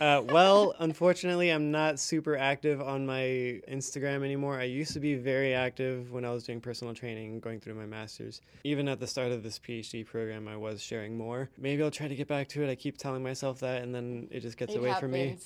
Uh, 0.00 0.22
well, 0.28 0.74
unfortunately, 0.78 1.50
I'm 1.50 1.70
not 1.70 1.98
super 1.98 2.36
active 2.36 2.80
on 2.80 3.06
my 3.06 3.60
Instagram 3.68 4.24
anymore. 4.24 4.58
I 4.58 4.64
used 4.64 4.92
to 4.94 5.00
be 5.00 5.14
very 5.14 5.54
active 5.54 6.12
when 6.12 6.24
I 6.24 6.30
was 6.30 6.44
doing 6.44 6.60
personal 6.60 6.94
training 6.94 7.40
going 7.40 7.60
through 7.60 7.74
my 7.74 7.86
master's. 7.86 8.40
Even 8.64 8.88
at 8.88 9.00
the 9.00 9.06
start 9.06 9.32
of 9.32 9.42
this 9.42 9.58
PhD 9.58 10.04
program, 10.04 10.48
I 10.48 10.56
was 10.56 10.82
sharing 10.82 11.16
more. 11.16 11.50
Maybe 11.58 11.82
I'll 11.82 11.90
try 11.90 12.08
to 12.08 12.14
get 12.16 12.28
back 12.28 12.48
to 12.48 12.62
it. 12.62 12.70
I 12.70 12.74
keep 12.74 12.98
telling 12.98 13.22
myself 13.22 13.60
that, 13.60 13.82
and 13.82 13.94
then 13.94 14.28
it 14.30 14.40
just 14.40 14.56
gets 14.56 14.74
It 14.74 14.78
away 14.78 14.94
from 14.98 15.12
me. 15.12 15.38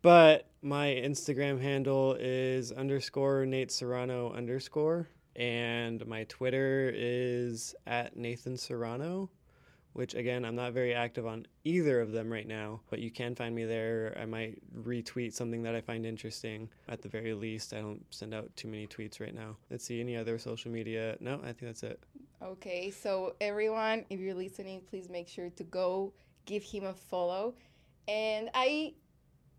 But 0.00 0.46
my 0.62 0.86
Instagram 0.86 1.60
handle 1.60 2.16
is 2.18 2.70
underscore 2.70 3.46
Nate 3.46 3.72
Serrano 3.72 4.32
underscore, 4.32 5.08
and 5.34 6.06
my 6.06 6.24
Twitter 6.24 6.92
is 6.94 7.74
at 7.86 8.16
Nathan 8.16 8.56
Serrano, 8.56 9.30
which 9.98 10.14
again, 10.14 10.44
I'm 10.44 10.54
not 10.54 10.74
very 10.74 10.94
active 10.94 11.26
on 11.26 11.44
either 11.64 12.00
of 12.00 12.12
them 12.12 12.32
right 12.32 12.46
now, 12.46 12.80
but 12.88 13.00
you 13.00 13.10
can 13.10 13.34
find 13.34 13.52
me 13.52 13.64
there. 13.64 14.16
I 14.16 14.26
might 14.26 14.56
retweet 14.72 15.32
something 15.32 15.60
that 15.64 15.74
I 15.74 15.80
find 15.80 16.06
interesting 16.06 16.68
at 16.88 17.02
the 17.02 17.08
very 17.08 17.34
least. 17.34 17.74
I 17.74 17.80
don't 17.80 18.04
send 18.10 18.32
out 18.32 18.48
too 18.54 18.68
many 18.68 18.86
tweets 18.86 19.18
right 19.18 19.34
now. 19.34 19.56
Let's 19.72 19.84
see, 19.84 19.98
any 19.98 20.16
other 20.16 20.38
social 20.38 20.70
media? 20.70 21.16
No, 21.18 21.40
I 21.42 21.46
think 21.46 21.62
that's 21.62 21.82
it. 21.82 22.00
Okay, 22.40 22.92
so 22.92 23.34
everyone, 23.40 24.04
if 24.08 24.20
you're 24.20 24.36
listening, 24.36 24.82
please 24.88 25.08
make 25.10 25.26
sure 25.26 25.50
to 25.50 25.64
go 25.64 26.12
give 26.46 26.62
him 26.62 26.84
a 26.84 26.94
follow. 26.94 27.56
And 28.06 28.50
I, 28.54 28.94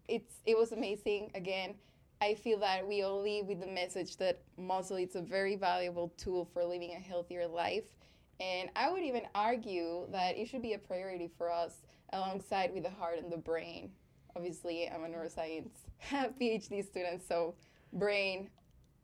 it's 0.08 0.36
it 0.46 0.58
was 0.58 0.72
amazing. 0.72 1.32
Again, 1.36 1.76
I 2.22 2.36
feel 2.36 2.60
that 2.60 2.88
we 2.88 3.02
all 3.02 3.22
leave 3.22 3.48
with 3.48 3.60
the 3.60 3.68
message 3.68 4.16
that 4.18 4.40
muscle 4.58 4.96
is 4.96 5.18
a 5.18 5.22
very 5.22 5.58
valuable 5.58 6.14
tool 6.16 6.46
for 6.46 6.64
living 6.64 6.92
a 6.92 7.00
healthier 7.00 7.46
life. 7.46 7.84
And 8.40 8.70
I 8.76 8.90
would 8.92 9.04
even 9.04 9.24
argue 9.36 10.08
that 10.12 10.38
it 10.38 10.48
should 10.48 10.62
be 10.62 10.74
a 10.74 10.78
priority 10.80 11.30
for 11.38 11.52
us 11.52 11.74
alongside 12.14 12.74
with 12.74 12.84
the 12.84 12.90
heart 12.90 13.20
and 13.20 13.32
the 13.32 13.38
brain. 13.38 13.92
Obviously, 14.36 14.88
I'm 14.90 15.04
a 15.04 15.08
neuroscience 15.08 15.72
PhD 16.12 16.86
student, 16.86 17.22
so 17.28 17.56
brain 17.94 18.50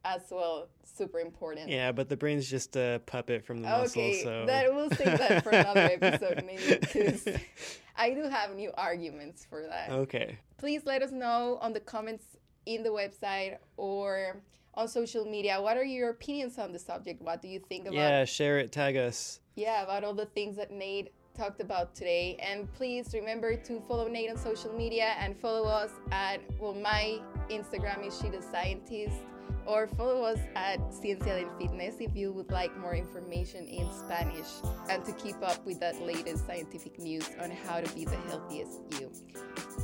as 0.05 0.21
well 0.29 0.69
super 0.83 1.19
important. 1.19 1.67
Yeah, 1.69 1.91
but 1.91 2.07
the 2.09 2.15
brain's 2.15 2.49
just 2.49 2.75
a 2.77 3.01
puppet 3.07 3.43
from 3.45 3.61
the 3.61 3.67
muscle, 3.67 4.01
Okay, 4.01 4.23
so. 4.23 4.45
that 4.45 4.73
we'll 4.73 4.89
save 4.91 5.17
that 5.17 5.43
for 5.43 5.49
another 5.49 5.79
episode, 6.01 6.43
maybe, 6.45 6.77
because 6.79 7.27
I 7.97 8.11
do 8.13 8.23
have 8.29 8.53
new 8.55 8.71
arguments 8.77 9.45
for 9.49 9.63
that. 9.63 9.89
okay. 9.89 10.37
Please 10.57 10.83
let 10.85 11.01
us 11.01 11.11
know 11.11 11.57
on 11.61 11.73
the 11.73 11.79
comments 11.79 12.37
in 12.67 12.83
the 12.83 12.89
website 12.89 13.57
or 13.77 14.37
on 14.77 14.87
social 14.87 15.25
media. 15.25 15.61
What 15.61 15.77
are 15.77 15.83
your 15.83 16.09
opinions 16.09 16.57
on 16.57 16.71
the 16.71 16.79
subject? 16.79 17.21
What 17.21 17.41
do 17.41 17.47
you 17.47 17.59
think 17.59 17.83
about? 17.83 17.95
Yeah, 17.95 18.25
share 18.25 18.59
it, 18.59 18.71
tag 18.71 18.97
us. 18.97 19.39
yeah, 19.55 19.83
about 19.83 20.03
all 20.03 20.13
the 20.13 20.25
things 20.27 20.55
that 20.57 20.71
Nate 20.71 21.11
talked 21.35 21.61
about 21.61 21.95
today. 21.95 22.37
And 22.39 22.71
please 22.73 23.13
remember 23.13 23.55
to 23.55 23.81
follow 23.87 24.07
Nate 24.07 24.29
on 24.29 24.37
social 24.37 24.71
media 24.73 25.13
and 25.19 25.37
follow 25.37 25.67
us 25.67 25.91
at 26.11 26.39
well, 26.59 26.73
my 26.73 27.19
Instagram 27.49 28.05
is 28.07 28.17
she 28.19 28.29
the 28.29 28.41
scientist. 28.41 29.17
Or 29.65 29.87
follow 29.87 30.23
us 30.23 30.39
at 30.55 30.79
Ciencia 30.91 31.41
del 31.41 31.57
Fitness 31.57 31.95
if 31.99 32.15
you 32.15 32.31
would 32.31 32.51
like 32.51 32.75
more 32.77 32.93
information 32.95 33.65
in 33.65 33.91
Spanish 33.91 34.47
and 34.89 35.03
to 35.05 35.11
keep 35.13 35.41
up 35.41 35.65
with 35.65 35.79
that 35.79 35.99
latest 36.01 36.45
scientific 36.45 36.99
news 36.99 37.27
on 37.41 37.49
how 37.49 37.81
to 37.81 37.95
be 37.95 38.05
the 38.05 38.17
healthiest 38.27 38.81
you. 38.99 39.11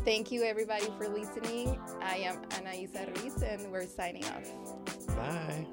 Thank 0.05 0.31
you, 0.31 0.43
everybody, 0.43 0.87
for 0.97 1.07
listening. 1.07 1.79
I 2.01 2.17
am 2.17 2.41
Anaisa 2.51 3.07
Ruiz, 3.17 3.41
and 3.41 3.71
we're 3.71 3.87
signing 3.87 4.25
off. 4.25 5.07
Bye. 5.07 5.65